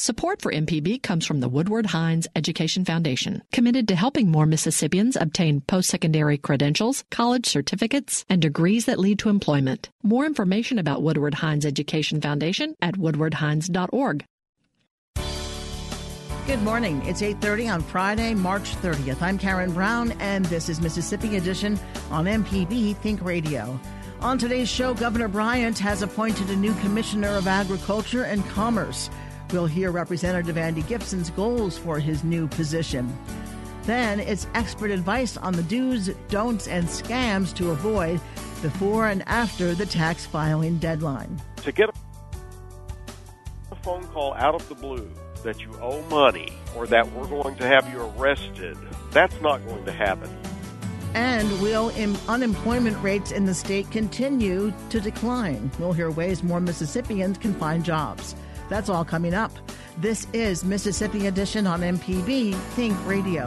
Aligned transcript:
Support 0.00 0.42
for 0.42 0.52
MPB 0.52 1.02
comes 1.02 1.26
from 1.26 1.40
the 1.40 1.48
Woodward 1.48 1.86
Hines 1.86 2.28
Education 2.36 2.84
Foundation, 2.84 3.42
committed 3.50 3.88
to 3.88 3.96
helping 3.96 4.30
more 4.30 4.46
Mississippians 4.46 5.16
obtain 5.16 5.60
post-secondary 5.60 6.38
credentials, 6.38 7.02
college 7.10 7.46
certificates, 7.46 8.24
and 8.28 8.40
degrees 8.40 8.84
that 8.84 9.00
lead 9.00 9.18
to 9.18 9.28
employment. 9.28 9.90
More 10.04 10.24
information 10.24 10.78
about 10.78 11.02
Woodward 11.02 11.34
Hines 11.34 11.66
Education 11.66 12.20
Foundation 12.20 12.76
at 12.80 12.94
woodwardhines.org. 12.94 14.24
Good 16.46 16.62
morning. 16.62 17.02
It's 17.04 17.20
8:30 17.20 17.66
on 17.68 17.82
Friday, 17.82 18.34
March 18.34 18.76
30th. 18.76 19.20
I'm 19.20 19.36
Karen 19.36 19.72
Brown 19.72 20.12
and 20.20 20.44
this 20.44 20.68
is 20.68 20.80
Mississippi 20.80 21.36
Edition 21.36 21.76
on 22.12 22.28
MPB 22.28 22.94
Think 22.98 23.20
Radio. 23.24 23.80
On 24.20 24.38
today's 24.38 24.68
show, 24.68 24.94
Governor 24.94 25.28
Bryant 25.28 25.78
has 25.80 26.02
appointed 26.02 26.50
a 26.50 26.56
new 26.56 26.74
Commissioner 26.74 27.30
of 27.30 27.48
Agriculture 27.48 28.22
and 28.22 28.44
Commerce. 28.46 29.10
We'll 29.52 29.66
hear 29.66 29.90
Representative 29.90 30.58
Andy 30.58 30.82
Gipson's 30.82 31.30
goals 31.30 31.78
for 31.78 31.98
his 31.98 32.22
new 32.22 32.48
position. 32.48 33.16
Then 33.84 34.20
it's 34.20 34.46
expert 34.54 34.90
advice 34.90 35.38
on 35.38 35.54
the 35.54 35.62
do's, 35.62 36.10
don'ts, 36.28 36.68
and 36.68 36.86
scams 36.86 37.54
to 37.54 37.70
avoid 37.70 38.20
before 38.60 39.08
and 39.08 39.22
after 39.26 39.74
the 39.74 39.86
tax 39.86 40.26
filing 40.26 40.76
deadline. 40.76 41.40
To 41.62 41.72
get 41.72 41.88
a 43.70 43.76
phone 43.76 44.04
call 44.08 44.34
out 44.34 44.54
of 44.54 44.68
the 44.68 44.74
blue 44.74 45.10
that 45.44 45.60
you 45.60 45.72
owe 45.80 46.02
money 46.10 46.52
or 46.76 46.86
that 46.88 47.10
we're 47.12 47.26
going 47.26 47.56
to 47.56 47.66
have 47.66 47.90
you 47.90 48.02
arrested, 48.18 48.76
that's 49.12 49.40
not 49.40 49.64
going 49.66 49.84
to 49.86 49.92
happen. 49.92 50.28
And 51.14 51.50
will 51.62 51.90
unemployment 52.28 53.02
rates 53.02 53.30
in 53.32 53.46
the 53.46 53.54
state 53.54 53.90
continue 53.90 54.74
to 54.90 55.00
decline? 55.00 55.70
We'll 55.78 55.94
hear 55.94 56.10
ways 56.10 56.42
more 56.42 56.60
Mississippians 56.60 57.38
can 57.38 57.54
find 57.54 57.82
jobs. 57.82 58.34
That's 58.68 58.88
all 58.88 59.04
coming 59.04 59.34
up. 59.34 59.52
This 59.98 60.26
is 60.32 60.64
Mississippi 60.64 61.26
Edition 61.26 61.66
on 61.66 61.80
MPB 61.80 62.54
Think 62.54 62.96
Radio. 63.06 63.46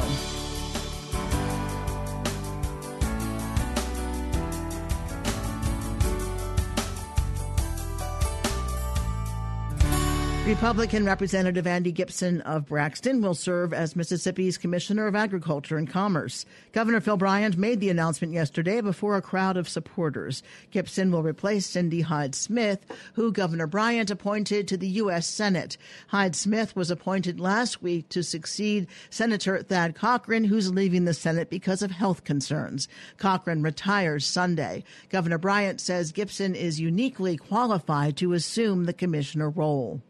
Republican 10.52 11.06
Representative 11.06 11.66
Andy 11.66 11.94
Gipson 11.94 12.42
of 12.42 12.66
Braxton 12.66 13.22
will 13.22 13.34
serve 13.34 13.74
as 13.74 13.96
Mississippi's 13.96 14.58
Commissioner 14.58 15.08
of 15.08 15.16
Agriculture 15.16 15.78
and 15.78 15.90
Commerce. 15.90 16.46
Governor 16.74 17.00
Phil 17.00 17.16
Bryant 17.16 17.58
made 17.58 17.80
the 17.80 17.90
announcement 17.90 18.34
yesterday 18.34 18.82
before 18.82 19.16
a 19.16 19.22
crowd 19.22 19.56
of 19.56 19.70
supporters. 19.70 20.44
Gipson 20.74 21.10
will 21.10 21.24
replace 21.24 21.66
Cindy 21.66 22.02
Hyde 22.02 22.36
Smith, 22.36 22.86
who 23.14 23.32
Governor 23.32 23.66
Bryant 23.66 24.12
appointed 24.12 24.68
to 24.68 24.76
the 24.76 24.90
U.S. 24.90 25.26
Senate. 25.26 25.78
Hyde 26.10 26.36
Smith 26.36 26.76
was 26.76 26.92
appointed 26.92 27.40
last 27.40 27.82
week 27.82 28.10
to 28.10 28.22
succeed 28.22 28.88
Senator 29.10 29.64
Thad 29.64 29.96
Cochran, 29.96 30.44
who's 30.44 30.70
leaving 30.70 31.06
the 31.06 31.14
Senate 31.14 31.50
because 31.50 31.82
of 31.82 31.92
health 31.92 32.26
concerns. 32.26 32.90
Cochran 33.16 33.64
retires 33.64 34.26
Sunday. 34.26 34.84
Governor 35.08 35.38
Bryant 35.38 35.80
says 35.80 36.12
Gipson 36.12 36.56
is 36.56 36.78
uniquely 36.78 37.38
qualified 37.38 38.18
to 38.18 38.34
assume 38.34 38.84
the 38.84 38.92
commissioner 38.92 39.50
role. 39.50 40.02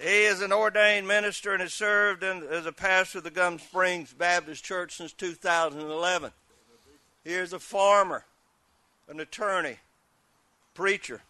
He 0.00 0.24
is 0.24 0.40
an 0.40 0.52
ordained 0.52 1.06
minister 1.06 1.52
and 1.52 1.60
has 1.60 1.72
served 1.72 2.22
in, 2.22 2.42
as 2.50 2.66
a 2.66 2.72
pastor 2.72 3.18
of 3.18 3.24
the 3.24 3.30
Gum 3.30 3.58
Springs 3.58 4.12
Baptist 4.12 4.64
Church 4.64 4.96
since 4.96 5.12
2011. 5.12 6.32
He 7.22 7.32
is 7.32 7.52
a 7.52 7.58
farmer, 7.58 8.24
an 9.08 9.20
attorney, 9.20 9.76
preacher, 10.74 11.22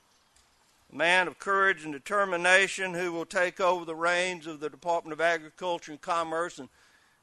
a 0.93 0.97
man 0.97 1.29
of 1.29 1.39
courage 1.39 1.85
and 1.85 1.93
determination 1.93 2.95
who 2.95 3.13
will 3.13 3.27
take 3.27 3.61
over 3.61 3.85
the 3.85 3.95
reins 3.95 4.47
of 4.47 4.61
the 4.61 4.71
Department 4.71 5.13
of 5.13 5.21
Agriculture 5.21 5.93
and 5.93 6.01
Commerce 6.01 6.59
and 6.59 6.69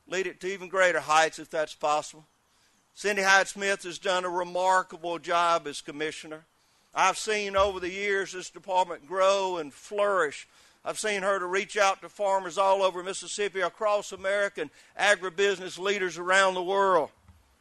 lead 0.08 0.28
it 0.28 0.40
to 0.42 0.48
even 0.48 0.70
greater 0.70 1.00
heights 1.00 1.40
if 1.40 1.50
that's 1.50 1.74
possible. 1.74 2.26
Cindy 2.94 3.24
Hyde 3.24 3.48
Smith 3.48 3.84
has 3.84 3.98
done 3.98 4.26
a 4.26 4.30
remarkable 4.30 5.18
job 5.18 5.66
as 5.66 5.82
commissioner. 5.82 6.46
I've 6.94 7.18
seen 7.18 7.56
over 7.56 7.80
the 7.80 7.90
years 7.90 8.34
this 8.34 8.50
department 8.50 9.08
grow 9.08 9.58
and 9.58 9.74
flourish 9.74 10.48
I've 10.84 11.00
seen 11.00 11.22
her 11.22 11.38
to 11.38 11.46
reach 11.46 11.78
out 11.78 12.02
to 12.02 12.10
farmers 12.10 12.58
all 12.58 12.82
over 12.82 13.04
Mississippi, 13.04 13.62
across 13.62 14.12
America, 14.12 14.62
and 14.62 14.72
agribusiness 15.00 15.78
leaders 15.78 16.18
around 16.18 16.56
the 16.56 16.64
world. 16.64 17.12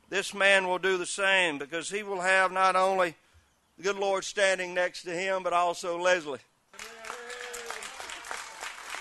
This 0.09 0.33
man 0.33 0.67
will 0.67 0.79
do 0.79 0.97
the 0.97 1.07
same 1.07 1.59
because 1.59 1.91
he 1.91 2.03
will 2.03 2.23
have 2.23 2.51
not 2.51 2.77
only 2.77 3.15
the 3.77 3.83
good 3.83 3.97
Lord 3.97 4.25
standing 4.25 4.73
next 4.73 5.03
to 5.03 5.11
him, 5.11 5.43
but 5.43 5.53
also 5.53 6.01
Leslie. 6.01 6.39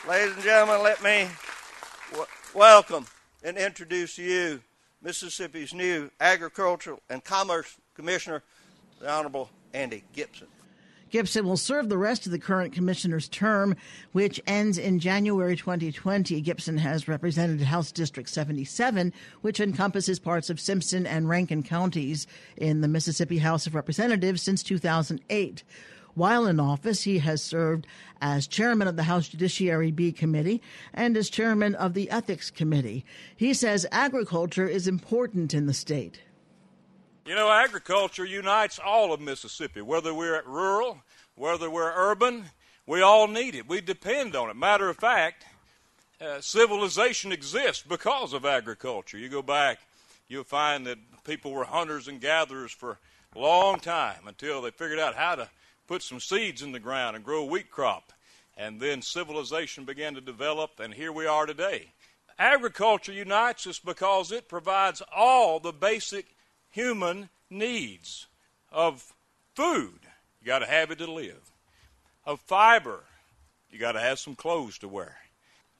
Ladies 0.07 0.35
and 0.35 0.43
gentlemen, 0.43 0.83
let 0.83 1.01
me 1.01 1.27
w- 2.11 2.27
welcome 2.53 3.05
and 3.43 3.57
introduce 3.57 4.17
you 4.17 4.61
Mississippi's 5.01 5.73
new 5.73 6.11
Agricultural 6.19 7.01
and 7.09 7.23
Commerce 7.23 7.77
Commissioner, 7.95 8.43
the 8.99 9.09
Honorable 9.09 9.49
Andy 9.73 10.03
Gipson. 10.15 10.47
Gipson 11.11 11.43
will 11.43 11.57
serve 11.57 11.89
the 11.89 11.97
rest 11.97 12.25
of 12.25 12.31
the 12.31 12.39
current 12.39 12.73
commissioner's 12.73 13.27
term, 13.27 13.75
which 14.11 14.39
ends 14.45 14.77
in 14.77 14.99
January 14.99 15.55
2020. 15.55 16.41
Gipson 16.41 16.77
has 16.77 17.07
represented 17.07 17.61
House 17.61 17.91
District 17.91 18.29
77, 18.29 19.11
which 19.41 19.59
encompasses 19.59 20.19
parts 20.19 20.49
of 20.49 20.59
Simpson 20.59 21.07
and 21.07 21.27
Rankin 21.27 21.63
counties 21.63 22.27
in 22.57 22.81
the 22.81 22.87
Mississippi 22.87 23.39
House 23.39 23.65
of 23.65 23.75
Representatives 23.75 24.41
since 24.41 24.61
2008. 24.63 25.63
While 26.15 26.47
in 26.47 26.59
office, 26.59 27.03
he 27.03 27.19
has 27.19 27.41
served 27.41 27.87
as 28.21 28.47
chairman 28.47 28.87
of 28.87 28.95
the 28.95 29.03
House 29.03 29.29
Judiciary 29.29 29.91
B 29.91 30.11
Committee 30.11 30.61
and 30.93 31.15
as 31.15 31.29
chairman 31.29 31.75
of 31.75 31.93
the 31.93 32.09
Ethics 32.09 32.51
Committee. 32.51 33.05
He 33.35 33.53
says 33.53 33.85
agriculture 33.91 34.67
is 34.67 34.87
important 34.87 35.53
in 35.53 35.65
the 35.65 35.73
state. 35.73 36.19
You 37.25 37.35
know, 37.35 37.51
agriculture 37.51 38.25
unites 38.25 38.79
all 38.79 39.13
of 39.13 39.19
Mississippi, 39.19 39.81
whether 39.81 40.13
we're 40.13 40.35
at 40.35 40.47
rural, 40.47 40.99
whether 41.35 41.69
we're 41.69 41.93
urban, 41.93 42.45
we 42.87 43.01
all 43.01 43.27
need 43.27 43.55
it. 43.55 43.67
We 43.67 43.81
depend 43.81 44.35
on 44.35 44.49
it. 44.49 44.55
Matter 44.55 44.89
of 44.89 44.97
fact, 44.97 45.45
uh, 46.21 46.41
civilization 46.41 47.31
exists 47.31 47.83
because 47.87 48.33
of 48.33 48.45
agriculture. 48.45 49.17
You 49.17 49.29
go 49.29 49.41
back, 49.41 49.79
you'll 50.27 50.43
find 50.43 50.87
that 50.87 50.97
people 51.23 51.51
were 51.51 51.65
hunters 51.65 52.07
and 52.07 52.19
gatherers 52.19 52.71
for 52.71 52.97
a 53.35 53.39
long 53.39 53.79
time 53.79 54.21
until 54.25 54.61
they 54.61 54.71
figured 54.71 54.99
out 54.99 55.13
how 55.13 55.35
to 55.35 55.49
put 55.87 56.01
some 56.01 56.19
seeds 56.19 56.61
in 56.61 56.71
the 56.71 56.79
ground 56.79 57.15
and 57.15 57.23
grow 57.23 57.43
a 57.43 57.45
wheat 57.45 57.69
crop. 57.69 58.11
And 58.57 58.79
then 58.79 59.01
civilization 59.01 59.85
began 59.85 60.15
to 60.15 60.21
develop, 60.21 60.79
and 60.79 60.93
here 60.93 61.11
we 61.11 61.27
are 61.27 61.45
today. 61.45 61.91
Agriculture 62.39 63.13
unites 63.13 63.67
us 63.67 63.77
because 63.77 64.31
it 64.31 64.49
provides 64.49 65.03
all 65.15 65.59
the 65.59 65.73
basic 65.73 66.25
human 66.69 67.29
needs 67.49 68.27
of 68.71 69.13
food. 69.55 69.99
You 70.41 70.47
got 70.47 70.59
to 70.59 70.65
have 70.65 70.91
it 70.91 70.99
to 70.99 71.11
live. 71.11 71.51
Of 72.25 72.39
fiber. 72.41 73.03
You 73.71 73.79
got 73.79 73.93
to 73.93 73.99
have 73.99 74.19
some 74.19 74.35
clothes 74.35 74.77
to 74.79 74.87
wear. 74.87 75.17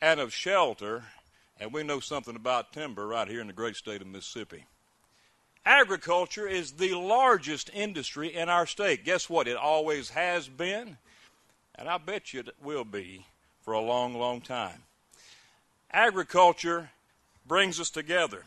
And 0.01 0.19
of 0.19 0.33
shelter. 0.33 1.03
And 1.59 1.73
we 1.73 1.83
know 1.83 1.99
something 1.99 2.35
about 2.35 2.73
timber 2.73 3.07
right 3.07 3.27
here 3.27 3.41
in 3.41 3.47
the 3.47 3.53
great 3.53 3.75
state 3.75 4.01
of 4.01 4.07
Mississippi. 4.07 4.65
Agriculture 5.65 6.47
is 6.47 6.71
the 6.71 6.93
largest 6.93 7.69
industry 7.73 8.33
in 8.33 8.49
our 8.49 8.65
state. 8.65 9.03
Guess 9.03 9.29
what? 9.29 9.47
It 9.47 9.57
always 9.57 10.09
has 10.11 10.47
been, 10.47 10.97
and 11.75 11.89
I 11.89 11.97
bet 11.97 12.33
you 12.33 12.39
it 12.39 12.55
will 12.63 12.85
be 12.85 13.25
for 13.61 13.73
a 13.73 13.81
long, 13.81 14.17
long 14.17 14.41
time. 14.41 14.83
Agriculture 15.91 16.89
brings 17.45 17.79
us 17.79 17.89
together. 17.89 18.43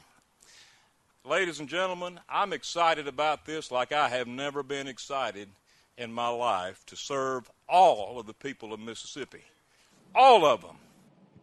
Ladies 1.25 1.61
and 1.61 1.69
gentlemen, 1.69 2.19
I'm 2.29 2.53
excited 2.53 3.07
about 3.07 3.47
this 3.47 3.71
like 3.71 3.93
I 3.93 4.09
have 4.09 4.27
never 4.27 4.65
been 4.65 4.89
excited 4.89 5.49
in 5.97 6.13
my 6.13 6.27
life 6.27 6.85
to 6.87 6.97
serve 6.97 7.49
all 7.69 8.19
of 8.19 8.27
the 8.27 8.35
people 8.35 8.73
of 8.73 8.81
Mississippi. 8.81 9.43
All 10.17 10.45
of 10.45 10.63
them. 10.63 10.75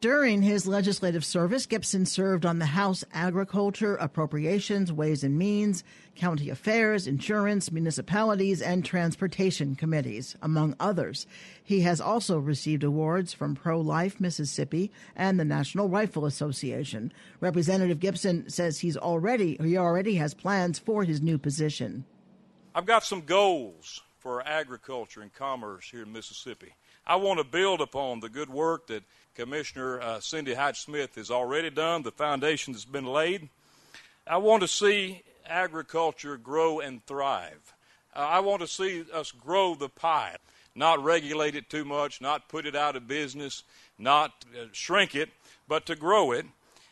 During 0.01 0.41
his 0.41 0.65
legislative 0.65 1.25
service, 1.25 1.67
Gipson 1.67 2.07
served 2.07 2.45
on 2.45 2.59
the 2.59 2.67
House 2.67 3.03
Agriculture, 3.11 3.95
Appropriations, 3.97 4.93
Ways 4.93 5.25
and 5.25 5.37
Means, 5.37 5.83
County 6.15 6.49
Affairs, 6.49 7.05
Insurance, 7.05 7.69
Municipalities, 7.69 8.61
and 8.61 8.85
Transportation 8.85 9.75
Committees, 9.75 10.37
among 10.41 10.73
others. 10.79 11.27
He 11.61 11.81
has 11.81 11.99
also 11.99 12.39
received 12.39 12.85
awards 12.85 13.33
from 13.33 13.55
Pro 13.55 13.81
Life 13.81 14.21
Mississippi 14.21 14.89
and 15.17 15.37
the 15.37 15.43
National 15.43 15.89
Rifle 15.89 16.25
Association. 16.25 17.11
Representative 17.41 17.99
Gipson 17.99 18.49
says 18.49 18.79
he's 18.79 18.95
already 18.95 19.57
he 19.61 19.75
already 19.75 20.15
has 20.15 20.33
plans 20.33 20.79
for 20.79 21.03
his 21.03 21.21
new 21.21 21.37
position. 21.37 22.05
I've 22.73 22.85
got 22.85 23.03
some 23.03 23.21
goals 23.25 24.01
for 24.17 24.47
agriculture 24.47 25.21
and 25.21 25.33
commerce 25.33 25.89
here 25.89 26.03
in 26.03 26.13
Mississippi. 26.13 26.73
I 27.09 27.15
want 27.15 27.39
to 27.39 27.43
build 27.43 27.81
upon 27.81 28.19
the 28.19 28.29
good 28.29 28.51
work 28.51 28.85
that 28.85 29.03
Commissioner 29.33 29.99
uh, 29.99 30.19
Cindy 30.19 30.53
Hyde 30.53 30.77
Smith 30.77 31.15
has 31.15 31.31
already 31.31 31.71
done, 31.71 32.03
the 32.03 32.11
foundation 32.11 32.71
that's 32.71 32.85
been 32.85 33.07
laid. 33.07 33.49
I 34.27 34.37
want 34.37 34.61
to 34.61 34.67
see 34.67 35.23
agriculture 35.47 36.37
grow 36.37 36.81
and 36.81 37.03
thrive. 37.07 37.73
Uh, 38.15 38.19
I 38.19 38.41
want 38.41 38.61
to 38.61 38.67
see 38.67 39.05
us 39.11 39.31
grow 39.31 39.73
the 39.73 39.89
pie, 39.89 40.35
not 40.75 41.03
regulate 41.03 41.55
it 41.55 41.67
too 41.67 41.83
much, 41.83 42.21
not 42.21 42.47
put 42.47 42.67
it 42.67 42.75
out 42.75 42.95
of 42.95 43.07
business, 43.07 43.63
not 43.97 44.45
uh, 44.55 44.65
shrink 44.71 45.15
it, 45.15 45.29
but 45.67 45.87
to 45.87 45.95
grow 45.95 46.31
it. 46.31 46.45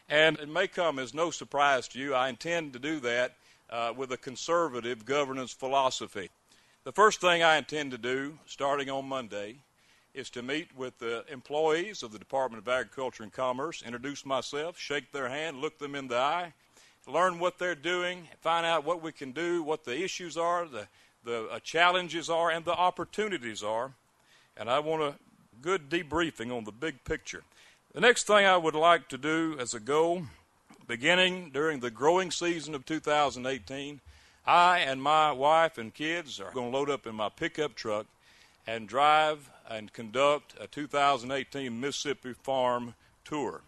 And 0.09 0.39
it 0.39 0.49
may 0.49 0.67
come 0.67 0.97
as 0.97 1.13
no 1.13 1.29
surprise 1.29 1.87
to 1.89 1.99
you, 1.99 2.15
I 2.15 2.29
intend 2.29 2.73
to 2.73 2.79
do 2.79 2.99
that 3.01 3.35
uh, 3.69 3.93
with 3.95 4.11
a 4.11 4.17
conservative 4.17 5.05
governance 5.05 5.51
philosophy. 5.51 6.31
The 6.85 6.91
first 6.91 7.21
thing 7.21 7.43
I 7.43 7.57
intend 7.57 7.91
to 7.91 7.99
do, 7.99 8.39
starting 8.47 8.89
on 8.89 9.07
Monday, 9.07 9.57
is 10.17 10.31
to 10.31 10.41
meet 10.41 10.75
with 10.75 10.97
the 10.97 11.23
employees 11.31 12.01
of 12.01 12.11
the 12.11 12.17
Department 12.17 12.61
of 12.61 12.67
Agriculture 12.67 13.21
and 13.21 13.31
Commerce, 13.31 13.83
introduce 13.85 14.25
myself, 14.25 14.77
shake 14.77 15.11
their 15.11 15.29
hand, 15.29 15.61
look 15.61 15.77
them 15.77 15.93
in 15.93 16.07
the 16.07 16.17
eye, 16.17 16.53
learn 17.07 17.37
what 17.37 17.59
they're 17.59 17.75
doing, 17.75 18.27
find 18.41 18.65
out 18.65 18.83
what 18.83 19.03
we 19.03 19.11
can 19.11 19.31
do, 19.31 19.61
what 19.61 19.85
the 19.85 20.03
issues 20.03 20.35
are, 20.35 20.65
the, 20.67 20.87
the 21.23 21.47
uh, 21.51 21.59
challenges 21.59 22.31
are, 22.31 22.49
and 22.49 22.65
the 22.65 22.73
opportunities 22.73 23.61
are. 23.61 23.93
And 24.57 24.71
I 24.71 24.79
want 24.79 25.03
a 25.03 25.15
good 25.61 25.87
debriefing 25.87 26.55
on 26.55 26.63
the 26.63 26.71
big 26.71 27.03
picture. 27.03 27.43
The 27.93 28.01
next 28.01 28.25
thing 28.25 28.43
I 28.43 28.57
would 28.57 28.75
like 28.75 29.07
to 29.09 29.19
do 29.19 29.55
as 29.59 29.75
a 29.75 29.79
goal, 29.79 30.23
beginning 30.87 31.51
during 31.53 31.79
the 31.79 31.91
growing 31.91 32.31
season 32.31 32.73
of 32.73 32.87
2018, 32.87 34.01
I 34.47 34.79
and 34.79 34.99
my 34.99 35.31
wife 35.31 35.77
and 35.77 35.93
kids 35.93 36.39
are 36.39 36.51
going 36.53 36.71
to 36.71 36.77
load 36.77 36.89
up 36.89 37.05
in 37.05 37.13
my 37.13 37.29
pickup 37.29 37.75
truck 37.75 38.07
and 38.65 38.87
drive 38.87 39.49
and 39.67 39.91
conduct 39.91 40.55
a 40.59 40.67
2018 40.67 41.79
Mississippi 41.79 42.33
Farm 42.33 42.95
Tour. 43.25 43.61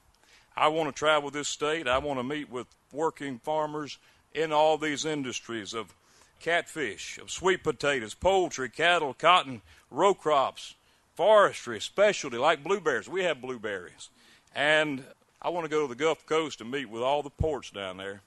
I 0.56 0.70
want 0.70 0.90
to 0.90 0.98
travel 0.98 1.30
this 1.30 1.48
state. 1.48 1.88
I 1.88 1.98
want 1.98 2.20
to 2.20 2.24
meet 2.24 2.50
with 2.50 2.68
working 2.92 3.40
farmers 3.40 3.98
in 4.34 4.52
all 4.52 4.78
these 4.78 5.06
industries 5.06 5.74
of 5.74 5.94
catfish, 6.40 7.18
of 7.18 7.30
sweet 7.30 7.64
potatoes, 7.64 8.14
poultry, 8.14 8.70
cattle, 8.70 9.14
cotton, 9.14 9.62
row 9.92 10.14
crops, 10.14 10.76
forestry, 11.16 11.82
specialty 11.82 12.38
like 12.38 12.64
blueberries. 12.64 13.10
We 13.10 13.24
have 13.24 13.42
blueberries. 13.42 14.10
And 14.56 15.04
I 15.42 15.50
want 15.50 15.66
to 15.66 15.70
go 15.70 15.82
to 15.82 15.88
the 15.88 15.96
Gulf 15.96 16.26
Coast 16.26 16.62
and 16.62 16.72
meet 16.72 16.90
with 16.90 17.04
all 17.04 17.22
the 17.24 17.30
ports 17.30 17.72
down 17.72 17.98
there. 17.98 18.22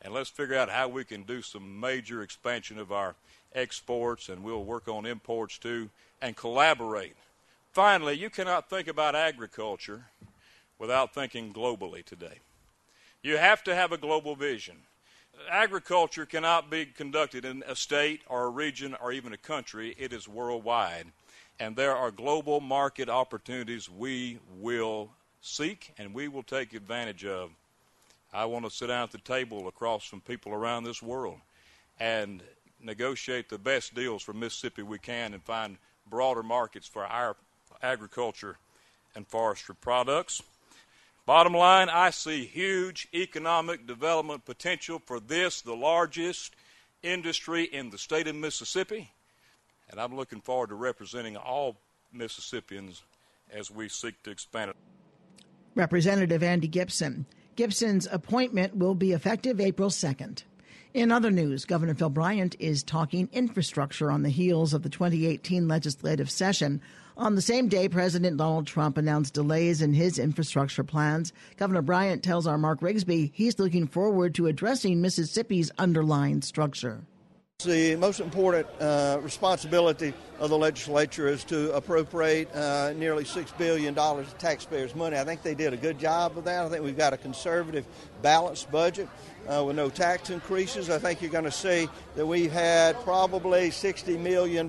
And 0.00 0.14
let's 0.14 0.30
figure 0.30 0.56
out 0.56 0.70
how 0.70 0.86
we 0.88 1.04
can 1.04 1.24
do 1.24 1.42
some 1.42 1.80
major 1.80 2.22
expansion 2.22 2.78
of 2.78 2.92
our 2.92 3.16
exports, 3.52 4.28
and 4.28 4.44
we'll 4.44 4.62
work 4.62 4.86
on 4.86 5.06
imports 5.06 5.58
too 5.58 5.90
and 6.20 6.36
collaborate. 6.36 7.16
Finally, 7.72 8.14
you 8.14 8.30
cannot 8.30 8.68
think 8.68 8.88
about 8.88 9.14
agriculture 9.14 10.06
without 10.78 11.14
thinking 11.14 11.52
globally 11.52 12.04
today. 12.04 12.38
You 13.22 13.36
have 13.36 13.62
to 13.64 13.74
have 13.74 13.92
a 13.92 13.98
global 13.98 14.34
vision. 14.34 14.76
Agriculture 15.50 16.26
cannot 16.26 16.70
be 16.70 16.86
conducted 16.86 17.44
in 17.44 17.62
a 17.66 17.76
state 17.76 18.22
or 18.28 18.44
a 18.44 18.50
region 18.50 18.96
or 19.00 19.12
even 19.12 19.32
a 19.32 19.36
country, 19.36 19.94
it 19.98 20.12
is 20.12 20.28
worldwide. 20.28 21.06
And 21.60 21.74
there 21.74 21.96
are 21.96 22.10
global 22.10 22.60
market 22.60 23.08
opportunities 23.08 23.88
we 23.88 24.38
will 24.60 25.10
seek 25.40 25.92
and 25.98 26.14
we 26.14 26.28
will 26.28 26.42
take 26.42 26.74
advantage 26.74 27.24
of. 27.24 27.50
I 28.32 28.44
want 28.44 28.64
to 28.64 28.70
sit 28.70 28.88
down 28.88 29.04
at 29.04 29.10
the 29.10 29.18
table 29.18 29.68
across 29.68 30.04
from 30.04 30.20
people 30.20 30.52
around 30.52 30.84
this 30.84 31.02
world 31.02 31.38
and 31.98 32.42
negotiate 32.80 33.48
the 33.48 33.58
best 33.58 33.94
deals 33.94 34.22
for 34.22 34.32
Mississippi 34.32 34.82
we 34.82 34.98
can 34.98 35.34
and 35.34 35.42
find 35.42 35.78
broader 36.08 36.42
markets 36.42 36.86
for 36.86 37.04
our 37.04 37.36
agriculture 37.82 38.56
and 39.14 39.26
forestry 39.26 39.74
products. 39.74 40.42
Bottom 41.26 41.52
line, 41.52 41.88
I 41.90 42.10
see 42.10 42.46
huge 42.46 43.08
economic 43.12 43.86
development 43.86 44.44
potential 44.44 45.02
for 45.04 45.20
this, 45.20 45.60
the 45.60 45.76
largest 45.76 46.54
industry 47.02 47.64
in 47.64 47.90
the 47.90 47.98
state 47.98 48.26
of 48.26 48.34
Mississippi, 48.34 49.10
and 49.90 50.00
I'm 50.00 50.16
looking 50.16 50.40
forward 50.40 50.70
to 50.70 50.74
representing 50.74 51.36
all 51.36 51.76
Mississippians 52.12 53.02
as 53.52 53.70
we 53.70 53.88
seek 53.88 54.22
to 54.22 54.30
expand 54.30 54.70
it. 54.70 54.76
Representative 55.74 56.42
Andy 56.42 56.68
Gipson. 56.68 57.24
Gipson's 57.56 58.06
appointment 58.10 58.76
will 58.76 58.94
be 58.94 59.12
effective 59.12 59.60
April 59.60 59.90
2nd. 59.90 60.44
In 60.94 61.12
other 61.12 61.30
news, 61.30 61.66
Governor 61.66 61.94
Phil 61.94 62.08
Bryant 62.08 62.56
is 62.58 62.82
talking 62.82 63.28
infrastructure 63.32 64.10
on 64.10 64.22
the 64.22 64.30
heels 64.30 64.72
of 64.72 64.82
the 64.82 64.88
2018 64.88 65.68
legislative 65.68 66.30
session. 66.30 66.80
On 67.18 67.34
the 67.34 67.42
same 67.42 67.68
day, 67.68 67.90
President 67.90 68.38
Donald 68.38 68.66
Trump 68.66 68.96
announced 68.96 69.34
delays 69.34 69.82
in 69.82 69.92
his 69.92 70.18
infrastructure 70.18 70.84
plans. 70.84 71.34
Governor 71.58 71.82
Bryant 71.82 72.22
tells 72.22 72.46
our 72.46 72.56
Mark 72.56 72.80
Rigsby 72.80 73.32
he's 73.34 73.58
looking 73.58 73.86
forward 73.86 74.34
to 74.36 74.46
addressing 74.46 75.02
Mississippi's 75.02 75.70
underlying 75.78 76.40
structure. 76.40 77.02
The 77.64 77.96
most 77.96 78.20
important 78.20 78.68
uh, 78.80 79.18
responsibility 79.20 80.14
of 80.38 80.48
the 80.48 80.56
legislature 80.56 81.26
is 81.26 81.42
to 81.46 81.72
appropriate 81.74 82.54
uh, 82.54 82.92
nearly 82.92 83.24
$6 83.24 83.58
billion 83.58 83.98
of 83.98 84.38
taxpayers' 84.38 84.94
money. 84.94 85.18
I 85.18 85.24
think 85.24 85.42
they 85.42 85.56
did 85.56 85.72
a 85.72 85.76
good 85.76 85.98
job 85.98 86.38
of 86.38 86.44
that. 86.44 86.64
I 86.64 86.68
think 86.68 86.84
we've 86.84 86.96
got 86.96 87.14
a 87.14 87.16
conservative, 87.16 87.84
balanced 88.22 88.70
budget 88.70 89.08
uh, 89.48 89.64
with 89.64 89.76
no 89.76 89.88
tax 89.88 90.30
increases. 90.30 90.90
I 90.90 90.98
think 90.98 91.22
you're 91.22 91.30
going 91.30 91.44
to 91.44 91.50
see 91.50 91.88
that 92.16 92.26
we've 92.26 92.52
had 92.52 93.00
probably 93.02 93.70
$60 93.70 94.18
million 94.18 94.68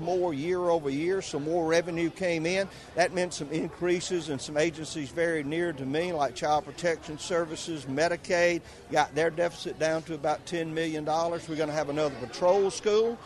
more 0.00 0.34
year 0.34 0.60
over 0.60 0.90
year, 0.90 1.22
so 1.22 1.38
more 1.38 1.66
revenue 1.66 2.10
came 2.10 2.44
in. 2.44 2.68
That 2.94 3.14
meant 3.14 3.34
some 3.34 3.50
increases 3.50 4.28
in 4.28 4.38
some 4.38 4.56
agencies 4.56 5.10
very 5.10 5.44
near 5.44 5.72
to 5.72 5.86
me, 5.86 6.12
like 6.12 6.34
Child 6.34 6.64
Protection 6.64 7.18
Services, 7.18 7.84
Medicaid, 7.86 8.62
got 8.90 9.14
their 9.14 9.30
deficit 9.30 9.78
down 9.78 10.02
to 10.04 10.14
about 10.14 10.44
$10 10.46 10.68
million. 10.68 11.04
We're 11.04 11.38
going 11.38 11.68
to 11.68 11.72
have 11.72 11.88
another 11.88 12.14
patrol 12.16 12.70
school. 12.70 13.18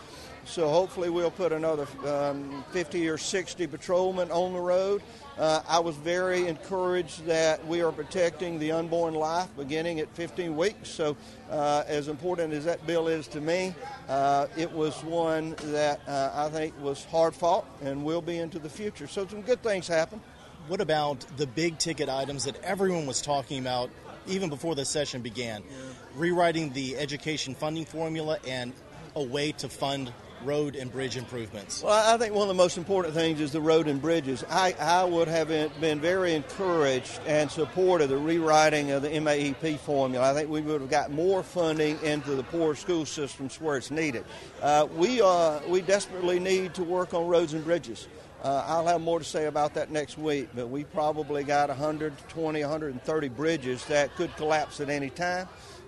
So 0.45 0.69
hopefully 0.69 1.11
we'll 1.11 1.31
put 1.31 1.53
another 1.53 1.87
um, 2.07 2.65
50 2.73 3.09
or 3.09 3.19
60 3.19 3.67
patrolmen 3.67 4.31
on 4.31 4.53
the 4.53 4.61
road. 4.61 5.03
Uh, 5.39 5.63
I 5.69 5.79
was 5.79 5.97
very 5.97 6.49
encouraged 6.49 7.25
that 7.27 7.65
we 7.67 7.83
are 7.83 7.93
protecting 7.93 8.59
the 8.59 8.73
unborn 8.73 9.15
life 9.15 9.49
beginning 9.57 10.01
at 10.01 10.15
15 10.15 10.57
weeks. 10.57 10.91
So, 10.91 11.17
uh, 11.51 11.85
as 11.87 12.09
important 12.09 12.53
as 12.53 12.65
that 12.65 12.87
bill 12.87 13.09
is 13.09 13.27
to 13.29 13.41
me, 13.41 13.75
uh, 14.09 14.49
it 14.57 14.71
was 14.71 15.03
one 15.05 15.55
that 15.67 16.01
uh, 16.07 16.31
I 16.35 16.49
think 16.51 16.79
was 16.83 17.05
hard 17.07 17.35
fought 17.35 17.65
and 17.83 18.05
will 18.05 18.21
be 18.21 18.39
into 18.39 18.59
the 18.59 18.69
future. 18.69 19.07
So, 19.07 19.27
some 19.27 19.43
good 19.43 19.63
things 19.63 19.89
happen. 19.89 20.21
What 20.69 20.81
about 20.81 21.25
the 21.37 21.47
big 21.47 21.79
ticket 21.79 22.09
items 22.09 22.45
that 22.45 22.63
everyone 22.63 23.07
was 23.07 23.23
talking 23.23 23.61
about 23.61 23.91
even 24.27 24.51
before 24.51 24.75
the 24.75 24.85
session 24.85 25.23
began? 25.23 25.63
Yeah. 25.63 25.77
Rewriting 26.17 26.73
the 26.73 26.97
education 26.97 27.55
funding 27.55 27.87
formula 27.87 28.39
and 28.47 28.73
a 29.17 29.23
way 29.23 29.53
to 29.53 29.69
fund 29.69 30.13
road 30.45 30.77
and 30.77 30.91
bridge 30.91 31.17
improvements? 31.17 31.83
Well, 31.83 32.15
I 32.15 32.17
think 32.19 32.35
one 32.35 32.43
of 32.43 32.49
the 32.49 32.63
most 32.63 32.79
important 32.79 33.15
things 33.15 33.41
is 33.41 33.53
the 33.53 33.61
road 33.61 33.89
and 33.89 34.01
bridges. 34.01 34.45
I, 34.49 34.75
I 34.79 35.05
would 35.05 35.29
have 35.29 35.49
been 35.49 36.01
very 36.01 36.35
encouraged 36.35 37.21
and 37.27 37.51
supported 37.51 38.09
the 38.09 38.17
rewriting 38.17 38.91
of 38.91 39.03
the 39.03 39.09
MAEP 39.09 39.79
formula. 39.79 40.31
I 40.31 40.35
think 40.35 40.51
we 40.51 40.61
would 40.61 40.81
have 40.81 40.91
got 40.91 41.11
more 41.11 41.43
funding 41.43 41.99
into 42.03 42.35
the 42.35 42.45
poor 42.45 42.75
school 42.75 43.07
systems 43.07 43.61
where 43.61 43.77
it's 43.77 43.91
needed. 43.91 44.25
Uh, 44.63 44.87
we, 44.97 45.21
uh, 45.21 45.61
we 45.69 45.81
desperately 45.81 46.39
need 46.39 46.75
to 46.75 46.85
work 46.85 47.15
on 47.15 47.27
roads 47.27 47.55
and 47.55 47.65
bridges. 47.65 48.09
Uh, 48.43 48.65
I'll 48.67 48.87
have 48.87 49.03
more 49.03 49.19
to 49.19 49.25
say 49.25 49.47
about 49.47 49.75
that 49.75 49.91
next 49.91 50.17
week, 50.17 50.49
but 50.55 50.71
we 50.71 50.85
probably 50.85 51.45
got 51.45 51.69
120, 51.69 52.61
130 52.61 53.29
bridges 53.29 53.85
that 53.87 54.17
could 54.17 54.35
collapse 54.37 54.81
at 54.81 54.89
any 54.89 55.11
time. 55.11 55.47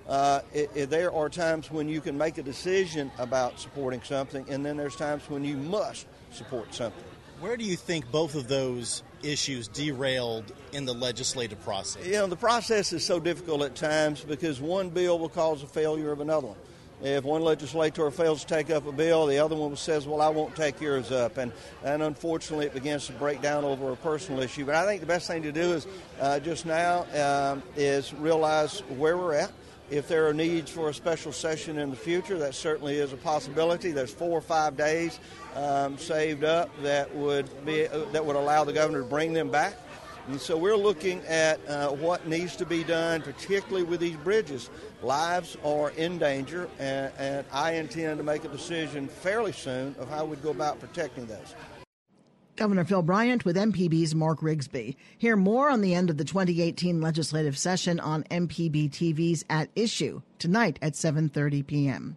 Uh, 0.08 0.40
it, 0.52 0.70
it, 0.74 0.90
there 0.90 1.12
are 1.12 1.28
times 1.28 1.70
when 1.70 1.88
you 1.88 2.00
can 2.00 2.18
make 2.18 2.38
a 2.38 2.42
decision 2.42 3.10
about 3.18 3.58
supporting 3.60 4.02
something, 4.02 4.44
and 4.48 4.64
then 4.64 4.76
there's 4.76 4.96
times 4.96 5.22
when 5.28 5.44
you 5.44 5.56
must 5.56 6.06
support 6.32 6.74
something. 6.74 7.04
Where 7.40 7.56
do 7.56 7.64
you 7.64 7.76
think 7.76 8.10
both 8.10 8.36
of 8.36 8.46
those 8.46 9.02
issues 9.22 9.66
derailed 9.66 10.52
in 10.72 10.84
the 10.84 10.94
legislative 10.94 11.60
process? 11.64 12.06
You 12.06 12.12
know, 12.12 12.26
the 12.28 12.36
process 12.36 12.92
is 12.92 13.04
so 13.04 13.18
difficult 13.18 13.62
at 13.62 13.74
times 13.74 14.22
because 14.22 14.60
one 14.60 14.90
bill 14.90 15.18
will 15.18 15.28
cause 15.28 15.62
a 15.62 15.66
failure 15.66 16.12
of 16.12 16.20
another 16.20 16.48
one. 16.48 16.56
If 17.02 17.24
one 17.24 17.42
legislator 17.42 18.08
fails 18.12 18.44
to 18.44 18.46
take 18.46 18.70
up 18.70 18.86
a 18.86 18.92
bill, 18.92 19.26
the 19.26 19.40
other 19.40 19.56
one 19.56 19.74
says, 19.74 20.06
Well, 20.06 20.20
I 20.20 20.28
won't 20.28 20.54
take 20.54 20.80
yours 20.80 21.10
up. 21.10 21.36
And, 21.36 21.50
and 21.82 22.00
unfortunately, 22.00 22.66
it 22.66 22.74
begins 22.74 23.08
to 23.08 23.12
break 23.14 23.42
down 23.42 23.64
over 23.64 23.90
a 23.90 23.96
personal 23.96 24.40
issue. 24.40 24.64
But 24.64 24.76
I 24.76 24.86
think 24.86 25.00
the 25.00 25.08
best 25.08 25.26
thing 25.26 25.42
to 25.42 25.50
do 25.50 25.72
is 25.72 25.86
uh, 26.20 26.38
just 26.38 26.64
now 26.64 27.04
um, 27.20 27.64
is 27.76 28.14
realize 28.14 28.80
where 28.98 29.16
we're 29.16 29.34
at. 29.34 29.50
If 29.90 30.08
there 30.08 30.26
are 30.26 30.32
needs 30.32 30.70
for 30.70 30.88
a 30.88 30.94
special 30.94 31.32
session 31.32 31.78
in 31.78 31.90
the 31.90 31.96
future, 31.96 32.38
that 32.38 32.54
certainly 32.54 32.96
is 32.96 33.12
a 33.12 33.16
possibility. 33.16 33.90
There's 33.90 34.12
four 34.12 34.30
or 34.30 34.40
five 34.40 34.76
days 34.76 35.18
um, 35.54 35.98
saved 35.98 36.44
up 36.44 36.70
that 36.82 37.14
would 37.14 37.64
be 37.66 37.86
uh, 37.86 38.06
that 38.12 38.24
would 38.24 38.36
allow 38.36 38.64
the 38.64 38.72
governor 38.72 39.00
to 39.00 39.06
bring 39.06 39.32
them 39.32 39.50
back. 39.50 39.76
And 40.28 40.40
so 40.40 40.56
we're 40.56 40.76
looking 40.76 41.20
at 41.26 41.58
uh, 41.68 41.88
what 41.88 42.28
needs 42.28 42.54
to 42.56 42.64
be 42.64 42.84
done, 42.84 43.22
particularly 43.22 43.82
with 43.82 43.98
these 43.98 44.16
bridges. 44.18 44.70
Lives 45.02 45.56
are 45.64 45.90
in 45.90 46.16
danger, 46.16 46.68
and, 46.78 47.12
and 47.18 47.44
I 47.52 47.72
intend 47.72 48.18
to 48.18 48.24
make 48.24 48.44
a 48.44 48.48
decision 48.48 49.08
fairly 49.08 49.52
soon 49.52 49.96
of 49.98 50.08
how 50.08 50.24
we'd 50.24 50.40
go 50.40 50.50
about 50.50 50.78
protecting 50.78 51.26
those. 51.26 51.56
Governor 52.56 52.84
Phil 52.84 53.02
Bryant 53.02 53.44
with 53.44 53.56
MPB's 53.56 54.14
Mark 54.14 54.40
Rigsby. 54.40 54.96
Hear 55.16 55.36
more 55.36 55.70
on 55.70 55.80
the 55.80 55.94
end 55.94 56.10
of 56.10 56.18
the 56.18 56.24
2018 56.24 57.00
legislative 57.00 57.56
session 57.56 57.98
on 57.98 58.24
MPB 58.24 58.90
TV's 58.90 59.44
At 59.48 59.70
Issue 59.74 60.20
tonight 60.38 60.78
at 60.82 60.92
7:30 60.92 61.66
p.m. 61.66 62.16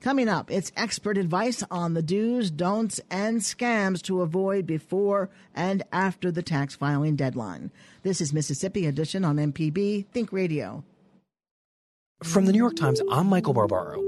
Coming 0.00 0.28
up, 0.28 0.50
it's 0.50 0.72
expert 0.76 1.18
advice 1.18 1.62
on 1.70 1.94
the 1.94 2.02
do's, 2.02 2.50
don'ts, 2.50 3.00
and 3.10 3.40
scams 3.40 4.02
to 4.02 4.22
avoid 4.22 4.66
before 4.66 5.30
and 5.54 5.82
after 5.92 6.30
the 6.30 6.42
tax 6.42 6.74
filing 6.74 7.16
deadline. 7.16 7.70
This 8.02 8.20
is 8.20 8.32
Mississippi 8.32 8.86
Edition 8.86 9.24
on 9.24 9.36
MPB 9.36 10.06
Think 10.12 10.32
Radio. 10.32 10.84
From 12.22 12.46
the 12.46 12.52
New 12.52 12.58
York 12.58 12.76
Times, 12.76 13.00
I'm 13.10 13.26
Michael 13.26 13.52
Barbaro. 13.52 14.00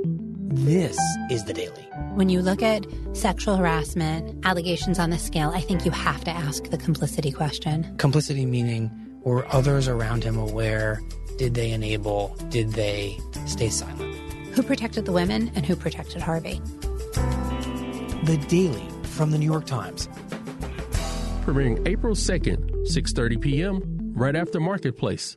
This 0.50 0.98
is 1.30 1.44
The 1.44 1.52
Daily. 1.52 1.82
When 2.14 2.30
you 2.30 2.40
look 2.40 2.62
at 2.62 2.86
sexual 3.12 3.56
harassment, 3.56 4.46
allegations 4.46 4.98
on 4.98 5.10
the 5.10 5.18
scale, 5.18 5.50
I 5.54 5.60
think 5.60 5.84
you 5.84 5.90
have 5.90 6.24
to 6.24 6.30
ask 6.30 6.64
the 6.70 6.78
complicity 6.78 7.30
question. 7.30 7.94
Complicity 7.98 8.46
meaning 8.46 8.90
were 9.24 9.46
others 9.54 9.88
around 9.88 10.24
him 10.24 10.38
aware? 10.38 11.02
Did 11.36 11.52
they 11.52 11.70
enable? 11.70 12.34
Did 12.48 12.72
they 12.72 13.18
stay 13.44 13.68
silent? 13.68 14.14
Who 14.54 14.62
protected 14.62 15.04
the 15.04 15.12
women 15.12 15.52
and 15.54 15.66
who 15.66 15.76
protected 15.76 16.22
Harvey? 16.22 16.62
The 18.22 18.42
Daily 18.48 18.88
from 19.02 19.32
the 19.32 19.36
New 19.36 19.44
York 19.44 19.66
Times. 19.66 20.08
Premiering 21.44 21.86
April 21.86 22.14
2nd, 22.14 22.86
6:30 22.86 23.38
p.m. 23.38 23.82
right 24.14 24.34
after 24.34 24.60
Marketplace. 24.60 25.36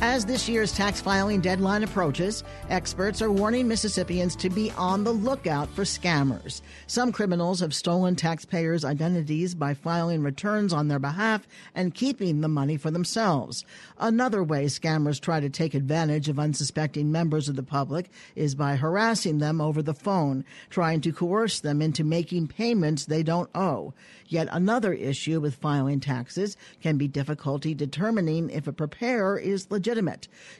As 0.00 0.24
this 0.24 0.48
year's 0.48 0.72
tax 0.72 1.00
filing 1.00 1.40
deadline 1.40 1.84
approaches, 1.84 2.42
experts 2.68 3.22
are 3.22 3.30
warning 3.30 3.68
Mississippians 3.68 4.34
to 4.36 4.50
be 4.50 4.72
on 4.72 5.04
the 5.04 5.12
lookout 5.12 5.70
for 5.70 5.84
scammers. 5.84 6.60
Some 6.88 7.12
criminals 7.12 7.60
have 7.60 7.72
stolen 7.72 8.16
taxpayers' 8.16 8.84
identities 8.84 9.54
by 9.54 9.74
filing 9.74 10.22
returns 10.22 10.72
on 10.72 10.88
their 10.88 10.98
behalf 10.98 11.46
and 11.74 11.94
keeping 11.94 12.40
the 12.40 12.48
money 12.48 12.76
for 12.76 12.90
themselves. 12.90 13.64
Another 13.96 14.42
way 14.42 14.64
scammers 14.66 15.20
try 15.20 15.38
to 15.38 15.48
take 15.48 15.72
advantage 15.72 16.28
of 16.28 16.38
unsuspecting 16.38 17.12
members 17.12 17.48
of 17.48 17.54
the 17.54 17.62
public 17.62 18.10
is 18.34 18.56
by 18.56 18.74
harassing 18.74 19.38
them 19.38 19.60
over 19.60 19.82
the 19.82 19.94
phone, 19.94 20.44
trying 20.68 21.00
to 21.02 21.12
coerce 21.12 21.60
them 21.60 21.80
into 21.80 22.02
making 22.02 22.48
payments 22.48 23.06
they 23.06 23.22
don't 23.22 23.50
owe. 23.54 23.94
Yet 24.26 24.48
another 24.50 24.94
issue 24.94 25.40
with 25.40 25.56
filing 25.56 26.00
taxes 26.00 26.56
can 26.80 26.96
be 26.96 27.06
difficulty 27.06 27.74
determining 27.74 28.50
if 28.50 28.66
a 28.66 28.72
preparer 28.72 29.38
is 29.38 29.70
legitimate. 29.70 29.91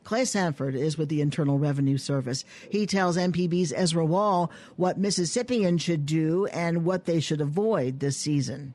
Clay 0.04 0.24
Sanford 0.24 0.74
is 0.74 0.98
with 0.98 1.08
the 1.08 1.20
Internal 1.20 1.58
Revenue 1.58 1.98
Service. 1.98 2.44
He 2.70 2.86
tells 2.86 3.16
MPB's 3.16 3.72
Ezra 3.72 4.04
Wall 4.04 4.50
what 4.76 4.98
Mississippians 4.98 5.82
should 5.82 6.06
do 6.06 6.46
and 6.46 6.84
what 6.84 7.04
they 7.04 7.20
should 7.20 7.40
avoid 7.40 8.00
this 8.00 8.16
season. 8.16 8.74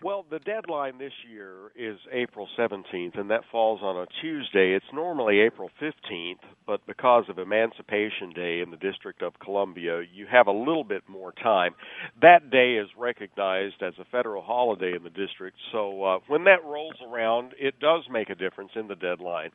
Well, 0.00 0.24
the 0.30 0.38
deadline 0.38 0.98
this 0.98 1.12
year 1.28 1.72
is 1.74 1.98
April 2.12 2.46
17th, 2.56 3.18
and 3.18 3.30
that 3.30 3.40
falls 3.50 3.80
on 3.82 3.96
a 3.96 4.06
Tuesday. 4.22 4.74
It's 4.76 4.86
normally 4.94 5.40
April 5.40 5.70
15th, 5.82 6.38
but 6.68 6.86
because 6.86 7.24
of 7.28 7.40
Emancipation 7.40 8.30
Day 8.32 8.60
in 8.60 8.70
the 8.70 8.76
District 8.76 9.22
of 9.22 9.32
Columbia, 9.40 10.02
you 10.14 10.26
have 10.30 10.46
a 10.46 10.52
little 10.52 10.84
bit 10.84 11.02
more 11.08 11.32
time. 11.32 11.74
That 12.22 12.48
day 12.48 12.74
is 12.74 12.88
recognized 12.96 13.82
as 13.82 13.94
a 13.98 14.04
federal 14.04 14.40
holiday 14.40 14.94
in 14.94 15.02
the 15.02 15.10
district, 15.10 15.56
so 15.72 16.04
uh, 16.04 16.18
when 16.28 16.44
that 16.44 16.64
rolls 16.64 16.94
around, 17.04 17.54
it 17.58 17.80
does 17.80 18.04
make 18.08 18.30
a 18.30 18.36
difference 18.36 18.70
in 18.76 18.86
the 18.86 18.94
deadline. 18.94 19.50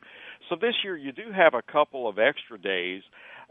So 0.50 0.56
this 0.60 0.74
year, 0.84 0.94
you 0.94 1.12
do 1.12 1.32
have 1.34 1.54
a 1.54 1.62
couple 1.62 2.06
of 2.06 2.18
extra 2.18 2.58
days 2.58 3.02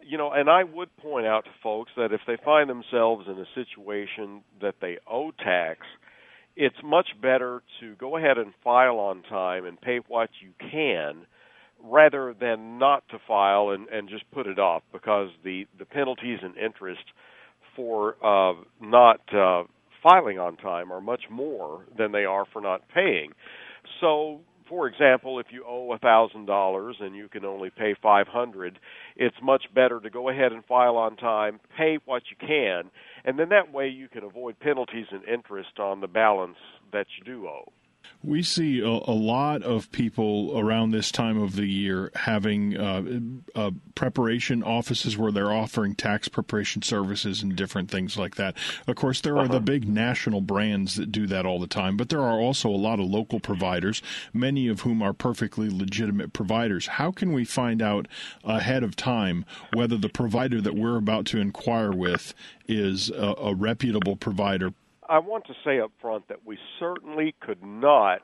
you 0.05 0.17
know, 0.17 0.33
and 0.33 0.50
I 0.50 0.65
would 0.65 0.89
point 0.97 1.25
out 1.25 1.45
to 1.45 1.51
folks 1.62 1.91
that 1.95 2.12
if 2.12 2.19
they 2.27 2.35
find 2.43 2.69
themselves 2.69 3.25
in 3.27 3.39
a 3.39 3.45
situation 3.55 4.43
that 4.62 4.75
they 4.81 4.97
owe 5.09 5.31
tax, 5.31 5.79
it's 6.55 6.75
much 6.83 7.07
better 7.22 7.62
to 7.79 7.95
go 7.95 8.17
ahead 8.17 8.38
and 8.38 8.53
file 8.63 9.00
on 9.00 9.24
time 9.24 9.65
and 9.65 9.79
pay 9.79 10.00
what 10.07 10.29
you 10.41 10.51
can 10.60 11.25
rather 11.83 12.33
than 12.39 12.77
not 12.77 13.03
to 13.10 13.17
file 13.27 13.72
and, 13.72 13.88
and 13.89 14.10
just 14.10 14.24
put 14.31 14.48
it 14.48 14.60
off 14.60 14.83
because 14.91 15.29
the, 15.43 15.65
the 15.79 15.86
penalties 15.86 16.39
and 16.41 16.55
interest 16.57 17.03
for 17.75 18.15
uh, 18.24 18.53
not 18.81 19.19
uh, 19.33 19.63
filing 20.01 20.39
on 20.39 20.55
time 20.57 20.91
are 20.91 21.01
much 21.01 21.24
more 21.29 21.86
than 21.98 22.12
they 22.12 22.25
are 22.25 22.45
for 22.51 22.62
not 22.62 22.81
paying. 22.93 23.31
So 24.00 24.41
for 24.67 24.88
example, 24.88 25.39
if 25.39 25.48
you 25.51 25.63
owe 25.67 25.91
a 25.93 25.98
thousand 26.00 26.46
dollars 26.46 26.98
and 27.00 27.15
you 27.15 27.27
can 27.29 27.46
only 27.46 27.70
pay 27.70 27.96
five 28.01 28.27
hundred, 28.27 28.79
it's 29.15 29.36
much 29.41 29.63
better 29.74 30.00
to 30.00 30.10
go 30.10 30.29
ahead 30.29 30.51
and 30.51 30.65
file 30.65 30.98
on 30.98 31.15
time, 31.15 31.60
pay 31.77 31.98
what 32.05 32.24
you 32.29 32.38
can, 32.48 32.89
and 33.25 33.38
then 33.39 33.50
that 33.50 33.72
way 33.74 33.88
you 33.88 34.08
can 34.08 34.24
avoid 34.24 34.60
penalties 34.60 35.08
and 35.12 35.24
interest 35.25 35.79
on 35.79 36.01
the 36.01 36.08
balance 36.08 36.58
that 36.91 37.08
you 37.17 37.25
do 37.25 37.48
owe. 37.48 37.72
We 38.24 38.41
see 38.41 38.79
a, 38.79 38.88
a, 38.88 39.13
lot 39.13 39.63
of 39.63 39.91
people 39.91 40.57
around 40.57 40.91
this 40.91 41.12
time 41.12 41.38
of 41.41 41.55
the 41.55 41.65
year 41.65 42.12
having 42.15 42.77
uh, 42.77 43.03
uh, 43.53 43.72
preparation 43.95 44.63
offices 44.63 45.17
where 45.17 45.31
they're 45.31 45.51
offering 45.51 45.93
tax 45.95 46.27
preparation 46.27 46.81
services 46.81 47.43
and 47.43 47.55
different 47.55 47.91
things 47.91 48.17
like 48.17 48.36
that. 48.36 48.55
Of 48.88 48.95
course, 48.95 49.22
there 49.22 49.36
are 49.36 49.45
uh-huh. 49.45 49.53
the 49.53 49.60
big 49.60 49.88
national 49.88 50.41
brands 50.41 50.95
that 50.95 51.12
do 51.12 51.27
that 51.27 51.45
all 51.45 51.60
the 51.60 51.67
time, 51.67 51.98
but 51.98 52.10
there 52.10 52.22
are 52.22 52.39
also 52.39 52.69
a 52.69 52.72
lot 52.72 53.00
of 53.00 53.07
local 53.07 53.39
providers, 53.39 54.01
many 54.33 54.67
of 54.67 54.81
whom 54.81 55.01
are 55.01 55.13
perfectly 55.13 55.69
legitimate 55.69 56.33
providers. 56.33 56.88
How 56.88 57.12
can 57.12 57.33
we 57.33 57.43
find 57.43 57.81
out 57.81 58.07
ahead 58.43 58.83
of 58.83 58.95
time 58.95 59.45
whether 59.74 59.98
the 59.98 60.10
provider 60.10 60.62
that 60.62 60.75
we're 60.75 60.98
about 60.98 61.25
to 61.27 61.39
inquire 61.39 61.91
with 61.91 62.33
is 62.67 63.10
a, 63.10 63.36
a 63.38 63.53
reputable 63.53 64.15
provider 64.15 64.74
I 65.10 65.19
want 65.19 65.45
to 65.48 65.53
say 65.65 65.79
up 65.79 65.91
front 66.01 66.27
that 66.29 66.45
we 66.45 66.57
certainly 66.79 67.36
could 67.41 67.63
not 67.63 68.22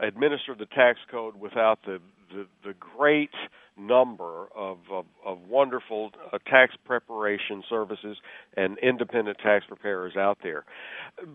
administer 0.00 0.54
the 0.58 0.66
tax 0.66 0.98
code 1.10 1.36
without 1.40 1.78
the 1.84 2.00
the, 2.30 2.46
the 2.64 2.74
great 2.74 3.30
number 3.76 4.48
of, 4.54 4.78
of, 4.90 5.04
of 5.24 5.38
wonderful 5.48 6.10
uh, 6.32 6.38
tax 6.46 6.74
preparation 6.84 7.62
services 7.68 8.16
and 8.56 8.78
independent 8.78 9.38
tax 9.42 9.64
preparers 9.66 10.16
out 10.16 10.38
there. 10.42 10.64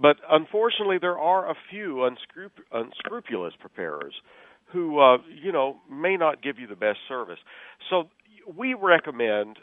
But 0.02 0.18
unfortunately, 0.30 0.98
there 1.00 1.18
are 1.18 1.50
a 1.50 1.56
few 1.70 2.04
unscrup- 2.04 2.66
unscrupulous 2.72 3.54
preparers 3.60 4.14
who, 4.72 5.00
uh, 5.00 5.18
you 5.42 5.52
know, 5.52 5.78
may 5.90 6.18
not 6.18 6.42
give 6.42 6.58
you 6.58 6.68
the 6.68 6.76
best 6.76 7.00
service. 7.08 7.40
So 7.90 8.10
we 8.58 8.74
recommend 8.74 9.58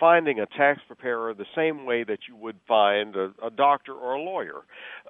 finding 0.00 0.40
a 0.40 0.46
tax 0.46 0.80
preparer 0.86 1.34
the 1.34 1.44
same 1.54 1.84
way 1.84 2.02
that 2.02 2.20
you 2.28 2.34
would 2.34 2.56
find 2.66 3.14
a, 3.14 3.32
a 3.44 3.50
doctor 3.50 3.92
or 3.92 4.14
a 4.14 4.20
lawyer. 4.20 4.62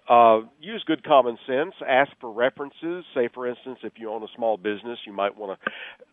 Uh, 0.08 0.40
use 0.60 0.82
good 0.86 1.04
common 1.04 1.38
sense. 1.46 1.72
Ask 1.88 2.10
for 2.20 2.32
references. 2.32 3.04
Say, 3.14 3.28
for 3.32 3.46
instance, 3.46 3.78
if 3.84 3.92
you 3.96 4.10
own 4.10 4.22
a 4.24 4.26
small 4.36 4.56
business, 4.56 4.98
you 5.06 5.12
might 5.12 5.36
want 5.36 5.58
to 5.58 5.70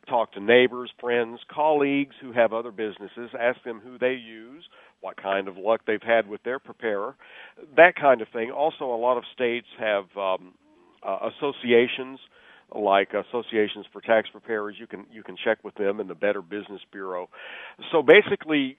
talk 0.07 0.31
to 0.33 0.39
neighbors, 0.39 0.91
friends, 0.99 1.39
colleagues 1.51 2.15
who 2.21 2.31
have 2.31 2.53
other 2.53 2.71
businesses. 2.71 3.31
Ask 3.37 3.63
them 3.63 3.81
who 3.83 3.97
they 3.97 4.13
use, 4.13 4.63
what 5.01 5.17
kind 5.21 5.47
of 5.47 5.57
luck 5.57 5.81
they've 5.87 6.01
had 6.01 6.27
with 6.27 6.43
their 6.43 6.59
preparer, 6.59 7.15
that 7.75 7.95
kind 7.95 8.21
of 8.21 8.27
thing. 8.29 8.51
Also, 8.51 8.85
a 8.85 8.95
lot 8.95 9.17
of 9.17 9.23
states 9.33 9.67
have 9.79 10.05
um, 10.15 10.53
uh, 11.03 11.29
associations 11.35 12.19
like 12.73 13.09
associations 13.13 13.85
for 13.91 14.01
tax 14.01 14.29
preparers. 14.29 14.75
You 14.79 14.87
can 14.87 15.05
you 15.11 15.23
can 15.23 15.35
check 15.43 15.63
with 15.63 15.75
them 15.75 15.99
and 15.99 16.09
the 16.09 16.15
Better 16.15 16.41
Business 16.41 16.81
Bureau. 16.91 17.29
So 17.91 18.01
basically, 18.01 18.77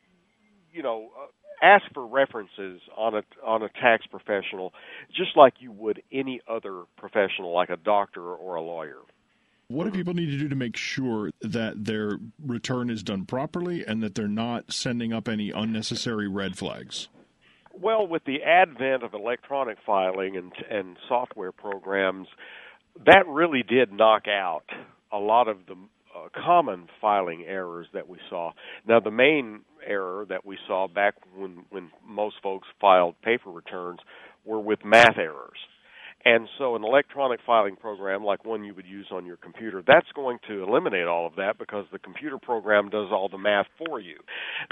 you 0.73 0.83
know, 0.83 1.09
uh, 1.19 1.27
ask 1.67 1.85
for 1.95 2.07
references 2.07 2.81
on 2.97 3.15
a 3.15 3.23
on 3.45 3.63
a 3.63 3.69
tax 3.69 4.07
professional, 4.07 4.73
just 5.17 5.37
like 5.37 5.55
you 5.59 5.73
would 5.73 6.03
any 6.13 6.41
other 6.49 6.85
professional, 6.97 7.55
like 7.55 7.71
a 7.71 7.77
doctor 7.77 8.23
or 8.23 8.57
a 8.57 8.63
lawyer. 8.63 8.99
What 9.71 9.85
do 9.85 9.91
people 9.91 10.15
need 10.15 10.31
to 10.31 10.39
do 10.39 10.49
to 10.49 10.57
make 10.57 10.79
sure 10.79 11.31
that 11.43 11.85
their 11.85 12.19
return 12.43 12.89
is 12.89 13.03
done 13.03 13.27
properly 13.27 13.85
and 13.87 14.03
that 14.03 14.15
they're 14.15 14.27
not 14.27 14.73
sending 14.73 15.13
up 15.13 15.29
any 15.29 15.51
unnecessary 15.51 16.27
red 16.27 16.57
flags? 16.57 17.09
Well, 17.75 18.07
with 18.07 18.25
the 18.25 18.43
advent 18.43 19.03
of 19.03 19.13
electronic 19.13 19.77
filing 19.85 20.39
and, 20.39 20.53
and 20.71 20.97
software 21.07 21.53
programs, 21.53 22.29
that 23.07 23.25
really 23.29 23.63
did 23.63 23.93
knock 23.93 24.27
out 24.29 24.65
a 25.13 25.19
lot 25.19 25.49
of 25.49 25.59
the 25.67 25.75
uh, 25.75 26.29
common 26.35 26.89
filing 27.01 27.45
errors 27.47 27.87
that 27.93 28.09
we 28.09 28.19
saw. 28.29 28.53
Now, 28.87 29.01
the 29.01 29.11
main 29.11 29.61
error 29.87 30.27
that 30.29 30.45
we 30.45 30.59
saw 30.67 30.89
back 30.89 31.15
when 31.37 31.65
when 31.71 31.91
most 32.07 32.37
folks 32.43 32.69
filed 32.81 33.15
paper 33.23 33.51
returns 33.51 34.01
were 34.45 34.61
with 34.61 34.85
math 34.85 35.19
errors. 35.19 35.59
And 36.25 36.49
so, 36.59 36.75
an 36.75 36.83
electronic 36.83 37.41
filing 37.47 37.77
program 37.77 38.25
like 38.25 38.45
one 38.45 38.65
you 38.65 38.75
would 38.75 38.87
use 38.87 39.07
on 39.13 39.25
your 39.25 39.37
computer, 39.37 39.83
that's 39.87 40.11
going 40.15 40.39
to 40.49 40.65
eliminate 40.65 41.07
all 41.07 41.27
of 41.27 41.37
that 41.37 41.59
because 41.59 41.87
the 41.93 41.99
computer 41.99 42.39
program 42.39 42.89
does 42.89 43.09
all 43.13 43.29
the 43.29 43.39
math 43.39 43.67
for 43.87 44.01
you. 44.01 44.17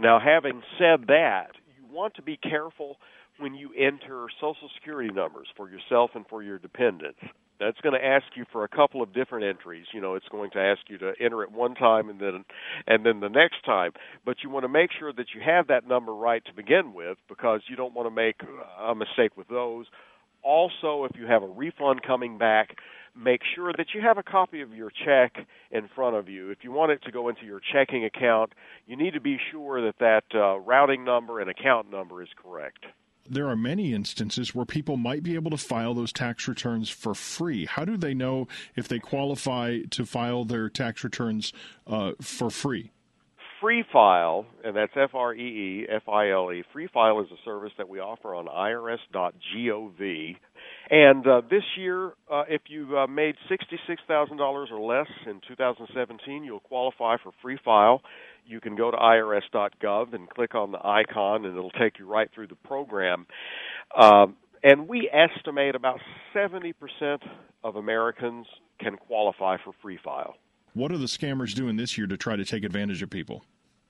Now, 0.02 0.18
having 0.18 0.62
said 0.78 1.06
that, 1.06 1.52
you 1.78 1.95
want 1.95 2.14
to 2.16 2.23
be 2.23 2.37
careful 2.37 2.97
when 3.38 3.54
you 3.54 3.71
enter 3.78 4.26
social 4.40 4.68
security 4.75 5.12
numbers 5.12 5.47
for 5.56 5.71
yourself 5.71 6.11
and 6.14 6.26
for 6.28 6.42
your 6.42 6.59
dependents. 6.59 7.21
That's 7.59 7.81
going 7.81 7.99
to 7.99 8.05
ask 8.05 8.25
you 8.35 8.45
for 8.53 8.65
a 8.65 8.69
couple 8.69 9.03
of 9.03 9.13
different 9.13 9.45
entries. 9.45 9.87
You 9.93 10.01
know, 10.01 10.15
it's 10.15 10.29
going 10.29 10.51
to 10.53 10.59
ask 10.59 10.81
you 10.89 10.99
to 10.99 11.13
enter 11.21 11.43
it 11.43 11.51
one 11.51 11.75
time 11.75 12.09
and 12.09 12.21
then 12.21 12.45
and 12.87 13.05
then 13.05 13.21
the 13.21 13.29
next 13.29 13.65
time. 13.65 13.93
But 14.25 14.37
you 14.43 14.51
want 14.51 14.65
to 14.65 14.69
make 14.69 14.91
sure 14.99 15.13
that 15.13 15.27
you 15.35 15.41
have 15.45 15.69
that 15.69 15.87
number 15.89 16.15
right 16.15 16.45
to 16.47 16.53
begin 16.55 16.93
with 16.95 17.19
because 17.29 17.61
you 17.69 17.77
don't 17.77 17.95
want 17.95 18.07
to 18.07 18.15
make 18.15 18.37
a 18.81 18.95
mistake 18.95 19.37
with 19.37 19.49
those. 19.49 19.87
Also, 20.43 21.05
if 21.05 21.17
you 21.17 21.27
have 21.27 21.43
a 21.43 21.49
refund 21.49 22.03
coming 22.03 22.39
back, 22.39 22.77
make 23.17 23.41
sure 23.55 23.73
that 23.77 23.87
you 23.95 24.01
have 24.01 24.19
a 24.19 24.23
copy 24.23 24.61
of 24.61 24.73
your 24.73 24.91
check 25.05 25.45
in 25.71 25.89
front 25.95 26.15
of 26.15 26.29
you. 26.29 26.51
If 26.51 26.59
you 26.63 26.71
want 26.71 26.93
it 26.93 27.03
to 27.05 27.11
go 27.11 27.29
into 27.29 27.45
your 27.45 27.61
checking 27.73 28.05
account, 28.05 28.53
you 28.87 28.97
need 28.97 29.15
to 29.15 29.21
be 29.21 29.39
sure 29.51 29.81
that 29.85 29.99
that 29.99 30.25
uh, 30.35 30.59
routing 30.61 31.05
number 31.05 31.41
and 31.41 31.51
account 31.51 31.91
number 31.91 32.23
is 32.23 32.29
correct 32.41 32.85
there 33.28 33.49
are 33.49 33.56
many 33.56 33.92
instances 33.92 34.54
where 34.54 34.64
people 34.64 34.97
might 34.97 35.23
be 35.23 35.35
able 35.35 35.50
to 35.50 35.56
file 35.56 35.95
those 35.95 36.12
tax 36.12 36.49
returns 36.49 36.88
for 36.90 37.14
free. 37.14 37.66
How 37.66 37.85
do 37.85 37.97
they 37.97 38.14
know 38.14 38.49
if 38.75 38.88
they 38.88 38.99
qualify 38.99 39.80
to 39.90 40.06
file 40.06 40.45
their 40.45 40.68
tax 40.68 41.04
returns 41.04 41.52
uh, 41.87 42.12
for 42.21 42.50
free? 42.50 42.90
Free 43.61 43.85
File, 43.90 44.47
and 44.64 44.76
that's 44.76 44.92
F 44.97 45.14
R 45.14 45.35
E 45.35 45.40
E 45.40 45.87
F 45.90 46.09
I 46.09 46.30
L 46.30 46.52
E. 46.52 46.62
Free 46.73 46.88
File 46.92 47.21
is 47.21 47.26
a 47.33 47.42
service 47.45 47.73
that 47.78 47.88
we 47.88 48.00
offer 48.00 48.35
on 48.35 48.47
irs.gov. 48.47 50.37
And 50.90 51.26
uh, 51.26 51.40
this 51.50 51.64
year, 51.76 52.12
uh, 52.30 52.45
if 52.49 52.62
you 52.68 52.97
uh, 52.97 53.06
made 53.06 53.35
$66,000 53.50 54.71
or 54.71 54.80
less 54.80 55.09
in 55.26 55.40
2017, 55.49 56.45
you'll 56.45 56.61
qualify 56.61 57.16
for 57.23 57.33
Free 57.42 57.59
File 57.64 58.02
you 58.47 58.61
can 58.61 58.76
go 58.76 58.91
to 58.91 58.97
irs.gov 58.97 60.15
and 60.15 60.29
click 60.31 60.55
on 60.55 60.73
the 60.73 60.79
icon, 60.85 61.45
and 61.45 61.57
it'll 61.57 61.71
take 61.71 61.99
you 61.99 62.07
right 62.07 62.31
through 62.35 62.47
the 62.47 62.57
program. 62.57 63.26
Um, 64.00 64.37
and 64.62 64.88
we 64.88 65.11
estimate 65.12 65.75
about 65.75 66.00
70% 66.35 66.75
of 67.62 67.76
Americans 67.76 68.47
can 68.81 68.97
qualify 68.97 69.57
for 69.62 69.73
free 69.83 69.99
file. 70.03 70.35
What 70.75 70.93
are 70.93 70.99
the 70.99 71.07
scammers 71.07 71.55
doing 71.55 71.76
this 71.76 71.97
year 71.97 72.07
to 72.07 72.17
try 72.17 72.37
to 72.37 72.45
take 72.45 72.65
advantage 72.65 73.03
of 73.03 73.11
people? 73.11 73.45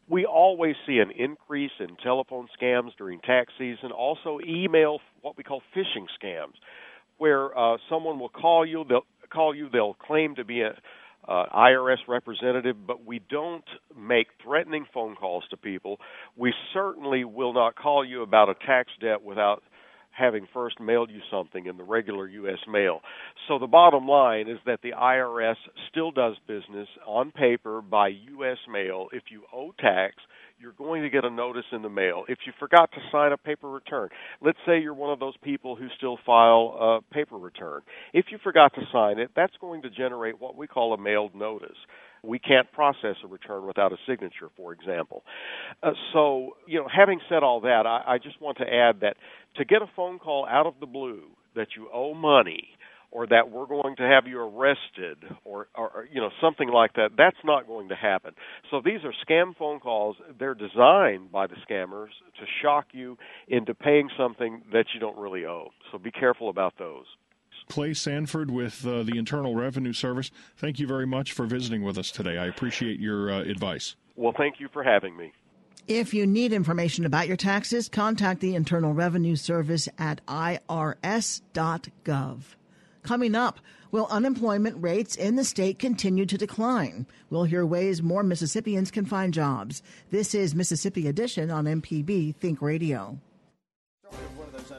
We 0.08 0.24
always 0.24 0.76
see 0.86 0.98
an 0.98 1.10
increase 1.10 1.72
in 1.80 1.96
telephone 1.96 2.46
scams 2.60 2.90
during 2.96 3.20
tax 3.20 3.52
season, 3.58 3.90
also 3.90 4.38
email, 4.46 5.00
what 5.20 5.36
we 5.36 5.42
call 5.42 5.62
phishing 5.74 6.06
scams, 6.22 6.54
where 7.18 7.56
uh, 7.58 7.78
someone 7.90 8.20
will 8.20 8.28
call 8.28 8.64
you, 8.64 8.84
they'll 8.88 9.06
call 9.32 9.54
you, 9.54 9.68
they'll 9.72 9.94
claim 9.94 10.36
to 10.36 10.44
be 10.44 10.60
a 10.60 10.76
uh, 11.28 11.44
IRS 11.54 11.98
representative, 12.08 12.76
but 12.86 13.04
we 13.04 13.20
don't 13.30 13.64
make 13.96 14.28
threatening 14.42 14.86
phone 14.92 15.16
calls 15.16 15.44
to 15.50 15.56
people. 15.56 15.98
We 16.36 16.52
certainly 16.72 17.24
will 17.24 17.52
not 17.52 17.76
call 17.76 18.04
you 18.04 18.22
about 18.22 18.48
a 18.48 18.54
tax 18.66 18.90
debt 19.00 19.22
without 19.22 19.62
having 20.16 20.46
first 20.52 20.80
mailed 20.80 21.10
you 21.10 21.20
something 21.30 21.66
in 21.66 21.76
the 21.76 21.84
regular 21.84 22.26
U.S. 22.26 22.58
mail. 22.68 23.00
So 23.48 23.58
the 23.58 23.66
bottom 23.66 24.08
line 24.08 24.48
is 24.48 24.58
that 24.64 24.80
the 24.82 24.92
IRS 24.92 25.56
still 25.90 26.10
does 26.10 26.36
business 26.46 26.88
on 27.06 27.32
paper 27.32 27.82
by 27.82 28.08
U.S. 28.08 28.58
mail 28.70 29.08
if 29.12 29.24
you 29.30 29.42
owe 29.52 29.72
tax 29.78 30.14
you're 30.58 30.72
going 30.72 31.02
to 31.02 31.10
get 31.10 31.24
a 31.24 31.30
notice 31.30 31.64
in 31.72 31.82
the 31.82 31.88
mail. 31.88 32.24
If 32.28 32.38
you 32.46 32.52
forgot 32.58 32.90
to 32.92 32.98
sign 33.12 33.32
a 33.32 33.36
paper 33.36 33.68
return, 33.68 34.08
let's 34.40 34.58
say 34.66 34.80
you're 34.80 34.94
one 34.94 35.12
of 35.12 35.18
those 35.18 35.36
people 35.42 35.76
who 35.76 35.88
still 35.96 36.18
file 36.24 36.76
a 36.80 37.14
paper 37.14 37.36
return. 37.36 37.82
If 38.12 38.26
you 38.30 38.38
forgot 38.42 38.74
to 38.74 38.82
sign 38.92 39.18
it, 39.18 39.30
that's 39.36 39.52
going 39.60 39.82
to 39.82 39.90
generate 39.90 40.40
what 40.40 40.56
we 40.56 40.66
call 40.66 40.94
a 40.94 40.98
mailed 40.98 41.34
notice. 41.34 41.76
We 42.22 42.38
can't 42.38 42.70
process 42.72 43.16
a 43.22 43.28
return 43.28 43.66
without 43.66 43.92
a 43.92 43.96
signature, 44.08 44.48
for 44.56 44.72
example. 44.72 45.22
Uh, 45.82 45.92
so, 46.12 46.56
you 46.66 46.78
know, 46.80 46.88
having 46.94 47.20
said 47.28 47.42
all 47.42 47.60
that, 47.60 47.86
I, 47.86 48.14
I 48.14 48.18
just 48.18 48.40
want 48.40 48.58
to 48.58 48.64
add 48.64 49.00
that 49.00 49.16
to 49.56 49.64
get 49.64 49.82
a 49.82 49.86
phone 49.94 50.18
call 50.18 50.46
out 50.46 50.66
of 50.66 50.74
the 50.80 50.86
blue 50.86 51.24
that 51.54 51.68
you 51.76 51.88
owe 51.92 52.14
money 52.14 52.68
or 53.10 53.26
that 53.26 53.50
we're 53.50 53.66
going 53.66 53.96
to 53.96 54.02
have 54.02 54.26
you 54.26 54.40
arrested 54.40 55.18
or, 55.44 55.68
or 55.74 56.08
you 56.12 56.20
know 56.20 56.30
something 56.40 56.68
like 56.68 56.92
that 56.94 57.10
that's 57.16 57.36
not 57.44 57.66
going 57.66 57.88
to 57.88 57.96
happen 57.96 58.32
so 58.70 58.80
these 58.84 59.00
are 59.04 59.12
scam 59.28 59.56
phone 59.56 59.80
calls 59.80 60.16
they're 60.38 60.54
designed 60.54 61.30
by 61.30 61.46
the 61.46 61.56
scammers 61.68 62.10
to 62.38 62.46
shock 62.62 62.86
you 62.92 63.16
into 63.48 63.74
paying 63.74 64.08
something 64.18 64.62
that 64.72 64.86
you 64.94 65.00
don't 65.00 65.18
really 65.18 65.44
owe 65.44 65.68
so 65.90 65.98
be 65.98 66.10
careful 66.10 66.48
about 66.48 66.74
those 66.78 67.06
Clay 67.68 67.94
Sanford 67.94 68.50
with 68.50 68.86
uh, 68.86 69.02
the 69.02 69.18
Internal 69.18 69.56
Revenue 69.56 69.92
Service. 69.92 70.30
Thank 70.56 70.78
you 70.78 70.86
very 70.86 71.06
much 71.06 71.32
for 71.32 71.46
visiting 71.46 71.82
with 71.82 71.98
us 71.98 72.12
today. 72.12 72.38
I 72.38 72.46
appreciate 72.46 73.00
your 73.00 73.28
uh, 73.30 73.40
advice. 73.40 73.96
Well, 74.14 74.32
thank 74.36 74.60
you 74.60 74.68
for 74.72 74.84
having 74.84 75.16
me. 75.16 75.32
If 75.88 76.12
you 76.12 76.26
need 76.26 76.52
information 76.52 77.04
about 77.04 77.28
your 77.28 77.36
taxes, 77.36 77.88
contact 77.88 78.40
the 78.40 78.56
Internal 78.56 78.92
Revenue 78.92 79.36
Service 79.36 79.88
at 79.98 80.24
irs.gov. 80.26 80.60
Coming 83.06 83.36
up, 83.36 83.60
will 83.92 84.08
unemployment 84.10 84.82
rates 84.82 85.14
in 85.14 85.36
the 85.36 85.44
state 85.44 85.78
continue 85.78 86.26
to 86.26 86.36
decline? 86.36 87.06
We'll 87.30 87.44
hear 87.44 87.64
ways 87.64 88.02
more 88.02 88.24
Mississippians 88.24 88.90
can 88.90 89.06
find 89.06 89.32
jobs. 89.32 89.80
This 90.10 90.34
is 90.34 90.56
Mississippi 90.56 91.06
Edition 91.06 91.48
on 91.48 91.66
MPB 91.66 92.34
Think 92.34 92.60
Radio. 92.60 93.16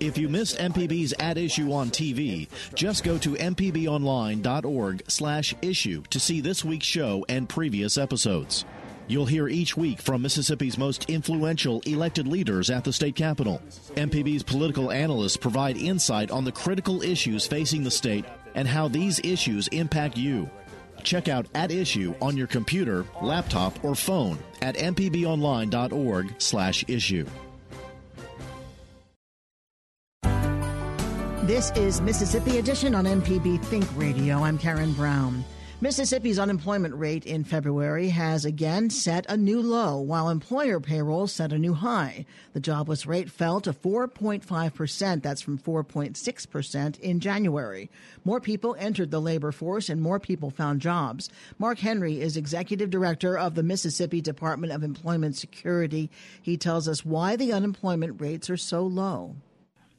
If 0.01 0.17
you 0.17 0.27
missed 0.27 0.57
MPB's 0.57 1.13
At 1.19 1.37
Issue 1.37 1.71
on 1.71 1.89
TV, 1.89 2.49
just 2.75 3.05
go 3.05 3.17
to 3.19 3.35
mpbonline.org 3.35 5.03
slash 5.07 5.55
issue 5.61 6.03
to 6.09 6.19
see 6.19 6.41
this 6.41 6.65
week's 6.65 6.85
show 6.85 7.25
and 7.29 7.47
previous 7.47 7.97
episodes. 7.97 8.65
You'll 9.09 9.25
hear 9.25 9.47
each 9.47 9.77
week 9.77 10.01
from 10.01 10.21
Mississippi's 10.21 10.77
most 10.77 11.09
influential 11.09 11.81
elected 11.85 12.27
leaders 12.27 12.69
at 12.69 12.83
the 12.83 12.91
state 12.91 13.15
capitol. 13.15 13.61
MPB's 13.95 14.43
political 14.43 14.91
analysts 14.91 15.37
provide 15.37 15.77
insight 15.77 16.29
on 16.29 16.43
the 16.43 16.51
critical 16.51 17.01
issues 17.01 17.47
facing 17.47 17.83
the 17.83 17.91
state 17.91 18.25
and 18.55 18.67
how 18.67 18.89
these 18.89 19.21
issues 19.23 19.69
impact 19.69 20.17
you. 20.17 20.49
Check 21.03 21.29
out 21.29 21.45
At 21.55 21.71
Issue 21.71 22.13
on 22.21 22.35
your 22.35 22.47
computer, 22.47 23.05
laptop, 23.21 23.81
or 23.83 23.95
phone 23.95 24.37
at 24.61 24.75
mpbonline.org/issue. 24.75 27.25
This 31.43 31.71
is 31.77 32.01
Mississippi 32.01 32.57
Edition 32.57 32.93
on 32.93 33.05
MPB 33.05 33.63
Think 33.63 33.87
Radio. 33.95 34.43
I'm 34.43 34.57
Karen 34.57 34.91
Brown. 34.91 35.45
Mississippi's 35.79 36.39
unemployment 36.39 36.95
rate 36.95 37.23
in 37.23 37.43
February 37.43 38.09
has 38.09 38.45
again 38.45 38.89
set 38.89 39.27
a 39.29 39.37
new 39.37 39.61
low, 39.61 39.99
while 39.99 40.27
employer 40.27 40.79
payrolls 40.79 41.31
set 41.31 41.53
a 41.53 41.59
new 41.59 41.75
high. 41.75 42.25
The 42.53 42.59
jobless 42.59 43.05
rate 43.05 43.29
fell 43.29 43.61
to 43.61 43.73
4.5%. 43.73 45.21
That's 45.21 45.43
from 45.43 45.59
4.6% 45.59 46.99
in 46.99 47.19
January. 47.19 47.91
More 48.25 48.41
people 48.41 48.75
entered 48.79 49.11
the 49.11 49.21
labor 49.21 49.51
force 49.51 49.87
and 49.87 50.01
more 50.01 50.19
people 50.19 50.49
found 50.49 50.81
jobs. 50.81 51.29
Mark 51.59 51.77
Henry 51.77 52.21
is 52.21 52.37
executive 52.37 52.89
director 52.89 53.37
of 53.37 53.53
the 53.53 53.61
Mississippi 53.61 54.19
Department 54.19 54.73
of 54.73 54.81
Employment 54.81 55.35
Security. 55.35 56.09
He 56.41 56.57
tells 56.57 56.87
us 56.87 57.05
why 57.05 57.35
the 57.35 57.53
unemployment 57.53 58.19
rates 58.19 58.49
are 58.49 58.57
so 58.57 58.81
low. 58.81 59.35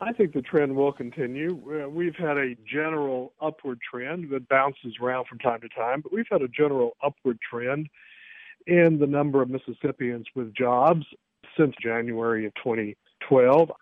I 0.01 0.13
think 0.13 0.33
the 0.33 0.43
trend 0.43 0.77
will 0.77 0.93
continue. 0.93 1.61
Uh, 1.67 1.89
we've 1.89 2.15
had 2.15 2.39
a 2.39 2.55
general 2.71 3.33
upward 3.41 3.81
trend 3.81 4.31
that 4.31 4.49
bounces 4.49 4.95
around 5.03 5.27
from 5.27 5.39
time 5.39 5.61
to 5.61 5.69
time, 5.71 6.03
but 6.03 6.13
we've 6.13 6.29
had 6.31 6.43
a 6.43 6.49
general 6.49 6.97
upward 7.03 7.39
trend 7.41 7.89
in 8.67 8.99
the 8.99 9.07
number 9.07 9.43
of 9.43 9.51
Mississippians 9.51 10.27
with 10.37 10.55
jobs 10.55 11.05
since 11.57 11.75
January 11.83 12.47
of 12.47 12.55
2012. 12.63 13.73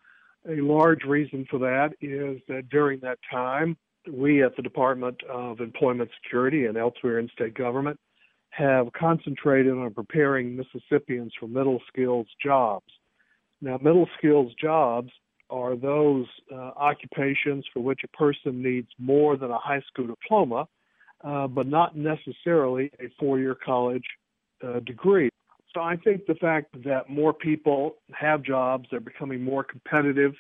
A 0.49 0.61
large 0.63 1.05
reason 1.05 1.47
for 1.51 1.59
that 1.59 1.93
is 2.01 2.41
that 2.49 2.71
during 2.71 3.01
that 3.01 3.19
time, 3.31 3.77
we 4.11 4.43
at 4.43 4.57
the 4.57 4.63
Department 4.63 5.21
of 5.25 5.61
Employment 5.61 6.09
Security 6.23 6.65
and 6.65 6.79
elsewhere 6.79 7.19
in 7.19 7.29
state 7.29 7.55
government 7.55 7.99
have 8.51 8.91
concentrated 8.93 9.73
on 9.73 9.93
preparing 9.93 10.57
Mississippians 10.57 11.33
for 11.39 11.47
middle 11.47 11.83
skills 11.89 12.27
jobs. 12.43 12.87
Now, 13.61 13.79
middle 13.83 14.09
skills 14.17 14.53
jobs 14.59 15.11
are 15.51 15.77
those 15.77 16.27
uh, 16.53 16.73
occupations 16.77 17.65
for 17.73 17.81
which 17.81 18.01
a 18.05 18.17
person 18.17 18.63
needs 18.63 18.89
more 18.99 19.37
than 19.37 19.51
a 19.51 19.59
high 19.59 19.83
school 19.89 20.07
diploma 20.07 20.67
uh, 21.25 21.47
but 21.47 21.67
not 21.67 21.97
necessarily 21.97 22.91
a 23.01 23.09
four 23.19 23.39
year 23.39 23.55
college 23.55 24.05
uh, 24.67 24.81
degree. 24.81 25.29
So 25.75 25.81
I 25.81 25.97
think 25.97 26.27
the 26.27 26.35
fact 26.37 26.69
that 26.85 27.11
more 27.11 27.33
people 27.33 27.97
have 28.15 28.43
jobs, 28.43 28.87
they're 28.91 29.01
becoming 29.01 29.43
more 29.43 29.63
competitive 29.65 30.33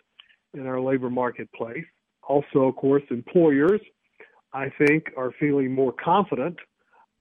in 0.55 0.67
our 0.67 0.81
labor 0.81 1.11
marketplace. 1.11 1.85
Also, 2.27 2.61
of 2.61 2.77
course, 2.77 3.03
employers, 3.11 3.81
I 4.53 4.71
think, 4.79 5.11
are 5.17 5.33
feeling 5.39 5.73
more 5.73 5.93
confident 5.93 6.57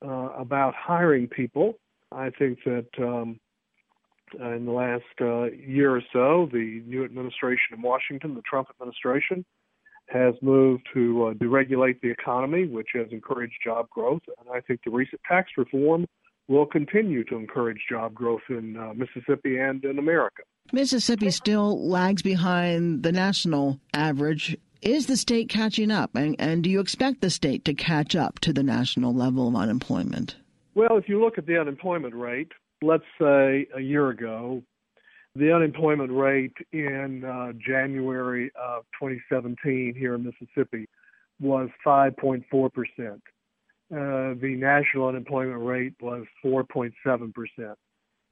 uh, 0.06 0.30
about 0.38 0.74
hiring 0.76 1.28
people. 1.28 1.78
I 2.12 2.30
think 2.30 2.60
that 2.66 2.88
um, 3.00 3.40
in 4.34 4.66
the 4.66 4.72
last 4.72 5.04
uh, 5.22 5.52
year 5.52 5.96
or 5.96 6.02
so, 6.12 6.50
the 6.52 6.82
new 6.86 7.04
administration 7.04 7.76
in 7.76 7.82
Washington, 7.82 8.36
the 8.36 8.42
Trump 8.42 8.68
administration, 8.70 9.46
has 10.08 10.36
moved 10.42 10.88
to 10.94 11.28
uh, 11.28 11.34
deregulate 11.34 12.00
the 12.02 12.10
economy, 12.10 12.68
which 12.68 12.90
has 12.94 13.08
encouraged 13.12 13.56
job 13.64 13.90
growth. 13.90 14.22
And 14.40 14.50
I 14.54 14.62
think 14.62 14.82
the 14.86 14.92
recent 14.92 15.22
tax 15.28 15.52
reform 15.58 16.06
will 16.48 16.66
continue 16.66 17.24
to 17.26 17.36
encourage 17.36 17.80
job 17.90 18.14
growth 18.14 18.42
in 18.50 18.78
uh, 18.78 18.94
Mississippi 18.94 19.58
and 19.58 19.84
in 19.84 19.98
America. 19.98 20.44
Mississippi 20.72 21.32
still 21.32 21.88
lags 21.88 22.22
behind 22.22 23.04
the 23.04 23.12
national 23.12 23.80
average. 23.94 24.58
Is 24.82 25.08
the 25.08 25.18
state 25.18 25.50
catching 25.50 25.90
up? 25.90 26.16
And, 26.16 26.36
and 26.38 26.64
do 26.64 26.70
you 26.70 26.80
expect 26.80 27.22
the 27.22 27.30
state 27.32 27.66
to 27.66 27.74
catch 27.74 28.16
up 28.16 28.40
to 28.40 28.54
the 28.54 28.64
national 28.64 29.14
level 29.14 29.48
of 29.48 29.56
unemployment? 29.56 30.36
Well, 30.76 30.98
if 30.98 31.10
you 31.10 31.20
look 31.20 31.38
at 31.38 31.48
the 31.48 31.60
unemployment 31.60 32.14
rate, 32.14 32.52
let's 32.86 33.04
say 33.20 33.68
a 33.76 33.82
year 33.82 34.10
ago, 34.10 34.62
the 35.36 35.54
unemployment 35.54 36.12
rate 36.12 36.56
in 36.72 37.24
uh, 37.26 37.52
January 37.66 38.52
of 38.56 38.84
2017 39.00 39.94
here 39.98 40.16
in 40.16 40.24
Mississippi 40.24 40.88
was 41.42 41.70
5.4 41.86 42.72
percent. 42.72 43.22
Uh, 43.92 44.34
the 44.42 44.56
national 44.58 45.08
unemployment 45.08 45.62
rate 45.62 45.94
was 46.02 46.26
4.7 46.44 46.94
percent. 47.34 47.78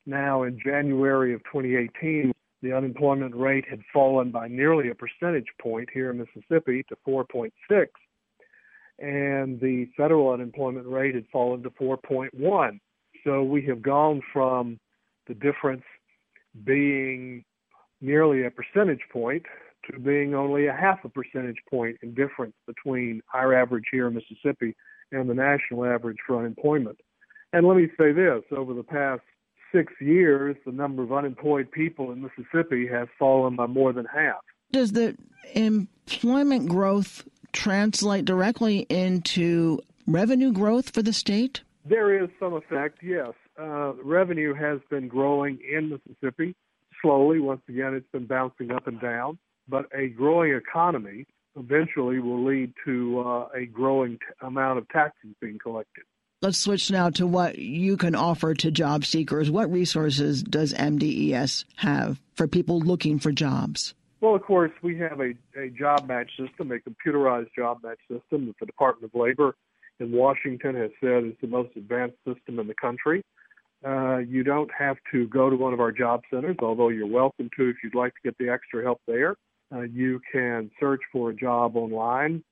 Now, 0.06 0.44
in 0.44 0.60
January 0.64 1.34
of 1.34 1.42
2018, 1.46 2.32
the 2.62 2.74
unemployment 2.74 3.36
rate 3.36 3.66
had 3.70 3.82
fallen 3.94 4.32
by 4.32 4.48
nearly 4.48 4.90
a 4.90 4.96
percentage 4.96 5.48
point 5.62 5.90
here 5.94 6.12
in 6.12 6.18
Mississippi 6.18 6.84
to 6.90 6.96
4.6, 7.08 7.52
and 9.00 9.60
the 9.60 9.88
federal 9.98 10.32
unemployment 10.32 10.88
rate 10.88 11.16
had 11.16 11.26
fallen 11.32 11.64
to 11.64 11.70
4.1. 11.72 12.80
So 13.24 13.44
we 13.44 13.62
have 13.68 13.82
gone 13.82 14.22
from 14.32 14.80
the 15.28 15.34
difference 15.34 15.84
being 16.64 17.44
nearly 18.02 18.46
a 18.46 18.52
percentage 18.52 19.02
point 19.12 19.44
to 19.90 20.00
being 20.00 20.34
only 20.34 20.68
a 20.68 20.74
half 20.74 21.04
a 21.04 21.10
percentage 21.10 21.60
point 21.70 21.98
in 22.02 22.14
difference 22.14 22.56
between 22.68 23.22
our 23.34 23.54
average 23.54 23.86
here 23.92 24.08
in 24.08 24.14
Mississippi 24.14 24.76
and 25.12 25.30
the 25.30 25.34
national 25.34 25.86
average 25.86 26.18
for 26.26 26.40
unemployment. 26.40 26.98
And 27.52 27.68
let 27.68 27.78
me 27.78 27.88
say 27.98 28.12
this 28.12 28.44
over 28.56 28.74
the 28.74 28.84
past 28.84 29.22
six 29.74 29.94
years, 30.00 30.56
the 30.66 30.72
number 30.72 31.04
of 31.04 31.12
unemployed 31.12 31.72
people 31.72 32.12
in 32.12 32.22
Mississippi 32.22 32.88
has 32.88 33.08
fallen 33.18 33.56
by 33.56 33.68
more 33.68 33.94
than 33.94 34.06
half. 34.06 34.42
Does 34.72 34.92
the 34.92 35.16
employment 35.54 36.70
growth 36.70 37.28
translate 37.52 38.26
directly 38.26 38.80
into 38.90 39.80
revenue 40.08 40.52
growth 40.52 40.94
for 40.94 41.02
the 41.02 41.14
state? 41.14 41.62
There 41.86 42.24
is 42.24 42.30
some 42.40 42.54
effect, 42.54 43.00
yes. 43.02 43.34
Uh, 43.60 43.94
revenue 44.04 44.54
has 44.54 44.80
been 44.90 45.08
growing 45.08 45.60
in 45.70 45.90
Mississippi 45.90 46.56
slowly. 47.02 47.40
Once 47.40 47.62
again, 47.68 47.94
it's 47.94 48.10
been 48.12 48.26
bouncing 48.26 48.72
up 48.72 48.88
and 48.88 49.00
down. 49.02 49.38
But 49.68 49.86
a 49.94 50.08
growing 50.08 50.54
economy 50.54 51.26
eventually 51.58 52.20
will 52.20 52.44
lead 52.44 52.74
to 52.86 53.20
uh, 53.20 53.48
a 53.56 53.66
growing 53.66 54.14
t- 54.14 54.26
amount 54.42 54.80
of 54.80 54.90
taxes 54.90 55.32
being 55.40 55.60
collected. 55.60 56.04
Let's 56.42 56.58
switch 56.58 56.92
now 56.92 57.10
to 57.12 57.26
what 57.26 57.58
you 57.58 57.96
can 57.96 58.16
offer 58.16 58.54
to 58.54 58.72
job 58.72 59.06
seekers. 59.06 59.50
What 59.50 59.72
resources 59.72 60.44
does 60.44 60.74
MDES 60.74 61.64
have 61.78 62.20
for 62.34 62.48
people 62.48 62.80
looking 62.80 63.20
for 63.20 63.32
jobs? 63.32 63.94
Well, 64.20 64.36
of 64.36 64.42
course, 64.42 64.72
we 64.82 64.98
have 65.00 65.22
a, 65.22 65.34
a 65.58 65.70
job 65.70 66.08
match 66.08 66.32
system, 66.38 66.72
a 66.72 66.80
computerized 66.80 67.50
job 67.56 67.80
match 67.84 68.00
system 68.10 68.48
that 68.48 68.56
the 68.60 68.66
Department 68.66 69.14
of 69.14 69.20
Labor 69.20 69.56
in 70.00 70.12
Washington 70.12 70.76
has 70.76 70.92
said 71.02 71.24
is 71.24 71.34
the 71.42 71.48
most 71.48 71.70
advanced 71.76 72.18
system 72.26 72.60
in 72.60 72.68
the 72.68 72.76
country. 72.76 73.24
Uh, 73.86 74.18
you 74.18 74.44
don't 74.44 74.72
have 74.78 74.98
to 75.12 75.28
go 75.28 75.50
to 75.50 75.56
one 75.56 75.74
of 75.74 75.80
our 75.80 75.92
job 75.92 76.22
centers, 76.32 76.56
although 76.62 76.90
you're 76.90 77.08
welcome 77.08 77.50
to 77.58 77.70
if 77.70 77.78
you'd 77.84 77.96
like 77.96 78.14
to 78.14 78.20
get 78.24 78.38
the 78.38 78.50
extra 78.50 78.82
help 78.82 79.02
there. 79.08 79.36
Uh, 79.74 79.82
you 79.82 80.22
can 80.32 80.72
search 80.80 81.02
for 81.12 81.32
a 81.32 81.36
job 81.36 81.76
online 81.76 82.44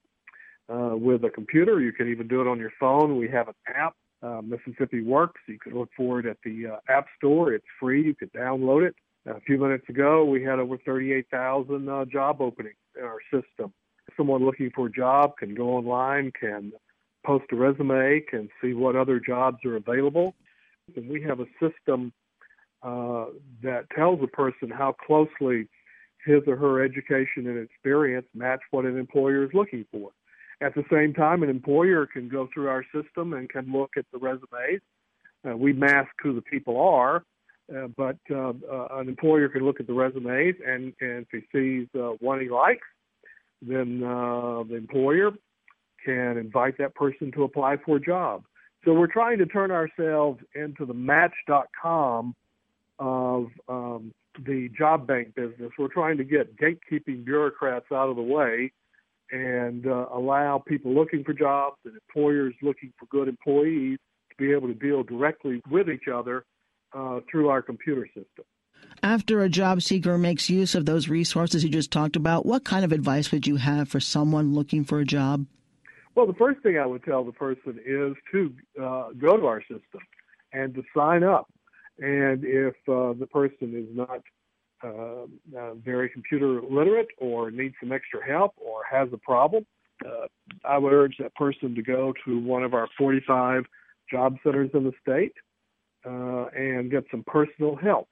uh, 0.69 0.91
with 0.93 1.23
a 1.23 1.29
computer. 1.29 1.79
You 1.79 1.93
can 1.93 2.09
even 2.09 2.27
do 2.27 2.41
it 2.41 2.47
on 2.47 2.59
your 2.59 2.71
phone. 2.79 3.17
We 3.17 3.29
have 3.29 3.47
an 3.47 3.53
app, 3.67 3.95
uh, 4.21 4.41
Mississippi 4.41 5.03
Works. 5.03 5.39
You 5.47 5.59
can 5.59 5.73
look 5.73 5.89
for 5.95 6.19
it 6.19 6.25
at 6.25 6.37
the 6.43 6.67
uh, 6.67 6.77
App 6.89 7.05
Store. 7.17 7.53
It's 7.53 7.65
free. 7.79 8.03
You 8.03 8.15
can 8.15 8.29
download 8.29 8.87
it. 8.87 8.95
A 9.27 9.39
few 9.41 9.59
minutes 9.59 9.87
ago, 9.87 10.25
we 10.25 10.43
had 10.43 10.59
over 10.59 10.77
38,000 10.79 11.87
uh, 11.87 12.05
job 12.05 12.41
openings 12.41 12.75
in 12.97 13.03
our 13.03 13.19
system. 13.31 13.71
Someone 14.17 14.43
looking 14.43 14.71
for 14.75 14.87
a 14.87 14.91
job 14.91 15.37
can 15.37 15.53
go 15.53 15.69
online, 15.69 16.31
can 16.37 16.73
post 17.25 17.45
a 17.51 17.55
resume, 17.55 18.21
can 18.29 18.49
see 18.61 18.73
what 18.73 18.95
other 18.95 19.19
jobs 19.19 19.57
are 19.65 19.75
available. 19.75 20.35
And 20.95 21.09
we 21.09 21.21
have 21.21 21.39
a 21.39 21.45
system 21.59 22.11
uh, 22.83 23.25
that 23.63 23.85
tells 23.95 24.19
a 24.23 24.27
person 24.27 24.69
how 24.69 24.95
closely 25.05 25.67
his 26.25 26.41
or 26.47 26.55
her 26.55 26.83
education 26.83 27.47
and 27.47 27.57
experience 27.57 28.25
match 28.33 28.59
what 28.71 28.85
an 28.85 28.97
employer 28.97 29.43
is 29.43 29.51
looking 29.53 29.85
for. 29.91 30.11
At 30.61 30.75
the 30.75 30.83
same 30.91 31.13
time, 31.13 31.41
an 31.41 31.49
employer 31.49 32.05
can 32.05 32.29
go 32.29 32.47
through 32.53 32.69
our 32.69 32.83
system 32.93 33.33
and 33.33 33.49
can 33.49 33.71
look 33.71 33.91
at 33.97 34.05
the 34.11 34.19
resumes. 34.19 34.81
Uh, 35.47 35.57
we 35.57 35.73
mask 35.73 36.09
who 36.21 36.35
the 36.35 36.41
people 36.41 36.79
are, 36.79 37.23
uh, 37.75 37.87
but 37.97 38.17
uh, 38.29 38.53
uh 38.71 38.87
an 38.91 39.09
employer 39.09 39.49
can 39.49 39.63
look 39.65 39.79
at 39.79 39.87
the 39.87 39.93
resumes 39.93 40.55
and, 40.65 40.93
and 41.01 41.25
if 41.31 41.43
he 41.51 41.57
sees 41.57 41.87
uh, 41.99 42.11
one 42.19 42.39
he 42.39 42.49
likes, 42.49 42.87
then 43.61 44.03
uh, 44.03 44.63
the 44.63 44.75
employer 44.75 45.31
can 46.03 46.37
invite 46.37 46.77
that 46.77 46.95
person 46.95 47.31
to 47.33 47.43
apply 47.43 47.77
for 47.85 47.97
a 47.97 48.01
job. 48.01 48.43
So 48.83 48.93
we're 48.93 49.11
trying 49.11 49.37
to 49.39 49.45
turn 49.45 49.71
ourselves 49.71 50.39
into 50.55 50.85
the 50.85 50.93
Match.com 50.93 52.35
of 52.97 53.47
um, 53.67 54.13
the 54.45 54.69
job 54.77 55.07
bank 55.07 55.35
business. 55.35 55.71
We're 55.77 55.87
trying 55.87 56.17
to 56.17 56.23
get 56.23 56.57
gatekeeping 56.57 57.25
bureaucrats 57.25 57.85
out 57.91 58.09
of 58.09 58.15
the 58.15 58.21
way 58.21 58.71
and 59.31 59.87
uh, 59.87 60.07
allow 60.13 60.63
people 60.65 60.93
looking 60.93 61.23
for 61.23 61.33
jobs 61.33 61.77
and 61.85 61.93
employers 61.95 62.53
looking 62.61 62.91
for 62.99 63.05
good 63.05 63.27
employees 63.27 63.97
to 64.29 64.35
be 64.37 64.51
able 64.51 64.67
to 64.67 64.73
deal 64.73 65.03
directly 65.03 65.61
with 65.69 65.89
each 65.89 66.07
other 66.13 66.45
uh, 66.93 67.19
through 67.29 67.49
our 67.49 67.61
computer 67.61 68.05
system. 68.07 68.45
After 69.03 69.41
a 69.41 69.49
job 69.49 69.81
seeker 69.81 70.17
makes 70.17 70.49
use 70.49 70.75
of 70.75 70.85
those 70.85 71.07
resources 71.07 71.63
you 71.63 71.69
just 71.69 71.91
talked 71.91 72.15
about, 72.15 72.45
what 72.45 72.63
kind 72.63 72.83
of 72.83 72.91
advice 72.91 73.31
would 73.31 73.47
you 73.47 73.55
have 73.55 73.89
for 73.89 73.99
someone 73.99 74.53
looking 74.53 74.83
for 74.83 74.99
a 74.99 75.05
job? 75.05 75.45
Well, 76.15 76.27
the 76.27 76.33
first 76.33 76.61
thing 76.61 76.77
I 76.77 76.85
would 76.85 77.03
tell 77.03 77.23
the 77.23 77.31
person 77.31 77.79
is 77.85 78.15
to 78.31 78.53
uh, 78.81 79.09
go 79.17 79.37
to 79.37 79.45
our 79.45 79.61
system 79.61 80.01
and 80.51 80.73
to 80.75 80.83
sign 80.95 81.23
up. 81.23 81.47
And 81.99 82.43
if 82.43 82.73
uh, 82.87 83.13
the 83.17 83.27
person 83.31 83.75
is 83.75 83.95
not 83.95 84.21
uh, 84.83 85.25
uh, 85.57 85.73
very 85.75 86.09
computer 86.09 86.61
literate 86.61 87.07
or 87.17 87.51
needs 87.51 87.75
some 87.79 87.91
extra 87.91 88.25
help 88.25 88.53
or 88.57 88.81
has 88.89 89.07
a 89.13 89.17
problem, 89.17 89.65
uh, 90.05 90.27
I 90.65 90.77
would 90.77 90.93
urge 90.93 91.15
that 91.19 91.35
person 91.35 91.75
to 91.75 91.81
go 91.81 92.13
to 92.25 92.39
one 92.39 92.63
of 92.63 92.73
our 92.73 92.87
45 92.97 93.63
job 94.09 94.37
centers 94.43 94.71
in 94.73 94.83
the 94.83 94.93
state 95.01 95.33
uh, 96.05 96.47
and 96.55 96.91
get 96.91 97.05
some 97.11 97.23
personal 97.25 97.75
help. 97.75 98.07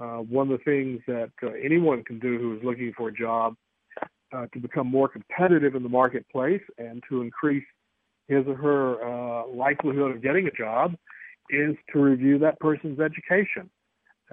Uh, 0.00 0.18
one 0.18 0.50
of 0.50 0.58
the 0.58 0.64
things 0.64 1.00
that 1.06 1.30
uh, 1.42 1.50
anyone 1.64 2.02
can 2.04 2.18
do 2.18 2.38
who 2.38 2.56
is 2.56 2.64
looking 2.64 2.92
for 2.96 3.08
a 3.08 3.14
job 3.14 3.54
uh, 4.32 4.46
to 4.52 4.58
become 4.58 4.86
more 4.86 5.08
competitive 5.08 5.74
in 5.74 5.82
the 5.82 5.88
marketplace 5.88 6.62
and 6.78 7.02
to 7.08 7.22
increase 7.22 7.64
his 8.28 8.44
or 8.46 8.56
her 8.56 9.04
uh, 9.04 9.46
likelihood 9.48 10.16
of 10.16 10.22
getting 10.22 10.46
a 10.46 10.50
job 10.50 10.94
is 11.50 11.76
to 11.92 12.00
review 12.00 12.38
that 12.38 12.58
person's 12.58 12.98
education. 12.98 13.70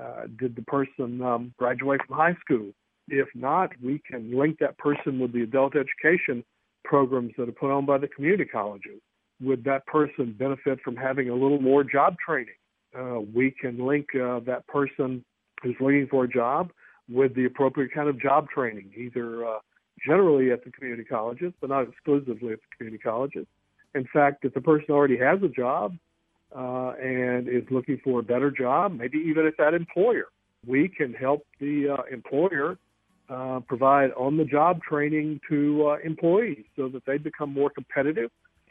Uh, 0.02 0.24
did 0.40 0.56
the 0.56 0.64
person 0.64 1.22
um, 1.22 1.54
graduate 1.58 2.02
from 2.08 2.18
high 2.18 2.36
school? 2.42 2.72
If 3.08 3.28
not, 3.36 3.72
we 3.84 4.02
can 4.10 4.36
link 4.36 4.58
that 4.60 4.78
person 4.78 5.20
with 5.20 5.34
the 5.34 5.44
adult 5.44 5.74
education 5.76 6.44
programs 6.84 7.34
that 7.38 7.48
are 7.48 7.54
put 7.54 7.72
on 7.72 7.86
by 7.86 8.00
the 8.00 8.08
community 8.08 8.46
colleges. 8.46 9.00
Would 9.42 9.64
that 9.66 9.86
person 9.86 10.36
benefit 10.38 10.80
from 10.82 10.96
having 10.96 11.30
a 11.30 11.34
little 11.34 11.62
more 11.62 11.84
job 11.84 12.16
training? 12.26 12.56
Uh, 12.98 13.20
we 13.34 13.52
can 13.52 13.86
link 13.86 14.08
uh, 14.16 14.40
that 14.42 14.66
person 14.68 15.24
who's 15.62 15.76
looking 15.80 16.08
for 16.10 16.24
a 16.24 16.28
job 16.28 16.72
with 17.10 17.36
the 17.36 17.46
appropriate 17.46 17.94
kind 17.94 18.08
of 18.08 18.20
job 18.20 18.48
training, 18.50 18.92
either 18.96 19.46
uh, 19.46 19.60
generally 20.06 20.52
at 20.52 20.64
the 20.64 20.72
community 20.72 21.04
colleges, 21.04 21.54
but 21.62 21.70
not 21.70 21.88
exclusively 21.88 22.54
at 22.54 22.60
the 22.60 22.78
community 22.78 23.02
colleges. 23.02 23.46
In 23.96 24.08
fact, 24.12 24.44
if 24.46 24.54
the 24.54 24.62
person 24.62 24.88
already 24.90 25.18
has 25.18 25.42
a 25.44 25.48
job 25.48 25.96
uh, 26.56 26.94
and 27.02 27.48
is 27.48 27.64
looking 27.70 28.00
for 28.04 28.20
a 28.20 28.24
better 28.24 28.52
job, 28.52 28.98
maybe 28.98 29.20
even 29.20 29.46
at 29.46 29.54
that 29.58 29.74
employer, 29.74 30.26
we 30.66 30.88
can 30.88 31.14
help 31.14 31.46
the 31.60 31.90
uh, 31.98 32.04
employer 32.12 32.78
uh, 33.30 33.60
provide 33.68 34.12
on 34.14 34.38
the 34.38 34.46
job 34.46 34.82
training 34.82 35.40
to 35.50 35.88
uh, 35.88 35.98
employees 36.04 36.64
so 36.76 36.90
that 36.90 37.06
they 37.06 37.18
become 37.18 37.54
more 37.54 37.70
competitive, 37.70 38.30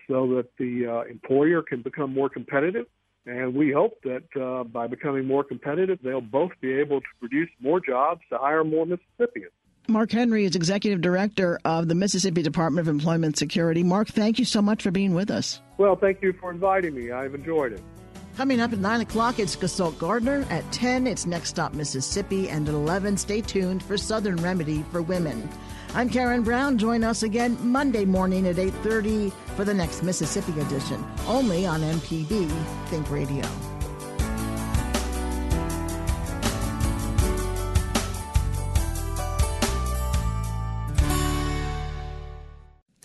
so 0.09 0.27
that 0.35 0.47
the 0.59 0.87
uh, 0.87 1.11
employer 1.11 1.63
can 1.63 1.83
become 1.83 2.13
more 2.13 2.29
competitive. 2.29 2.87
And 3.25 3.55
we 3.55 3.71
hope 3.71 4.03
that 4.03 4.25
uh, 4.41 4.65
by 4.65 4.89
becoming 4.89 5.27
more 5.27 5.45
competitive, 5.45 6.01
they'll 6.03 6.21
both 6.21 6.51
be 6.61 6.73
able 6.73 7.01
to 7.01 7.07
produce 7.21 7.49
more 7.61 7.81
jobs 7.81 8.21
to 8.31 8.39
hire 8.39 8.65
more 8.65 8.85
Mississippians. 8.85 9.53
Mark 9.89 10.13
Henry 10.13 10.45
is 10.45 10.55
Executive 10.55 11.01
Director 11.01 11.59
of 11.65 11.89
the 11.89 11.95
Mississippi 11.95 12.43
Department 12.43 12.87
of 12.87 12.89
Employment 12.89 13.37
Security. 13.37 13.83
Mark, 13.83 14.09
thank 14.09 14.39
you 14.39 14.45
so 14.45 14.63
much 14.63 14.83
for 14.83 14.93
being 14.93 15.13
with 15.13 15.31
us. 15.31 15.61
Well, 15.77 15.97
thank 15.97 16.23
you 16.23 16.33
for 16.35 16.51
inviting 16.53 16.95
me. 16.95 17.11
I've 17.11 17.35
enjoyed 17.35 17.73
it. 17.73 17.83
Coming 18.37 18.61
up 18.61 18.73
at 18.73 18.79
9 18.79 19.01
o'clock, 19.03 19.39
it's 19.39 19.57
Gestalt 19.57 19.99
Gardener. 19.99 20.47
At 20.51 20.71
10, 20.73 21.07
it's 21.07 21.27
Next 21.27 21.51
Stop 21.51 21.75
Mississippi. 21.75 22.49
And 22.49 22.67
at 22.69 22.75
11, 22.75 23.17
stay 23.17 23.41
tuned 23.41 23.83
for 23.83 23.99
Southern 23.99 24.37
Remedy 24.37 24.85
for 24.93 25.03
Women. 25.03 25.49
I'm 25.95 26.09
Karen 26.09 26.43
Brown. 26.43 26.79
Join 26.79 27.05
us 27.05 27.25
again 27.25 27.59
Monday 27.61 28.05
morning 28.05 28.47
at 28.47 28.57
8.30 28.57 29.33
for 29.57 29.65
the 29.65 29.75
next 29.75 30.03
Mississippi 30.03 30.59
edition, 30.61 31.05
only 31.27 31.67
on 31.67 31.81
MPB 31.81 32.49
Think 32.87 33.11
Radio. 33.11 33.47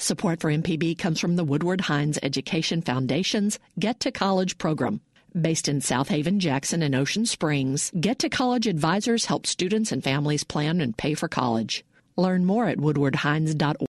Support 0.08 0.40
for 0.40 0.50
MPB 0.50 0.98
comes 0.98 1.20
from 1.20 1.36
the 1.36 1.44
Woodward 1.44 1.82
Hines 1.82 2.18
Education 2.24 2.82
Foundation's 2.82 3.60
Get 3.78 4.00
to 4.00 4.10
College 4.10 4.58
program. 4.58 5.02
Based 5.42 5.68
in 5.68 5.82
South 5.82 6.08
Haven, 6.08 6.40
Jackson, 6.40 6.82
and 6.82 6.96
Ocean 6.96 7.26
Springs, 7.26 7.92
Get 8.00 8.20
to 8.20 8.30
College 8.30 8.68
advisors 8.68 9.26
help 9.26 9.46
students 9.46 9.92
and 9.92 10.02
families 10.02 10.46
plan 10.46 10.80
and 10.80 10.96
pay 10.96 11.14
for 11.14 11.28
college. 11.28 11.84
Learn 12.16 12.46
more 12.46 12.68
at 12.68 12.78
woodwardhines.org. 12.78 13.87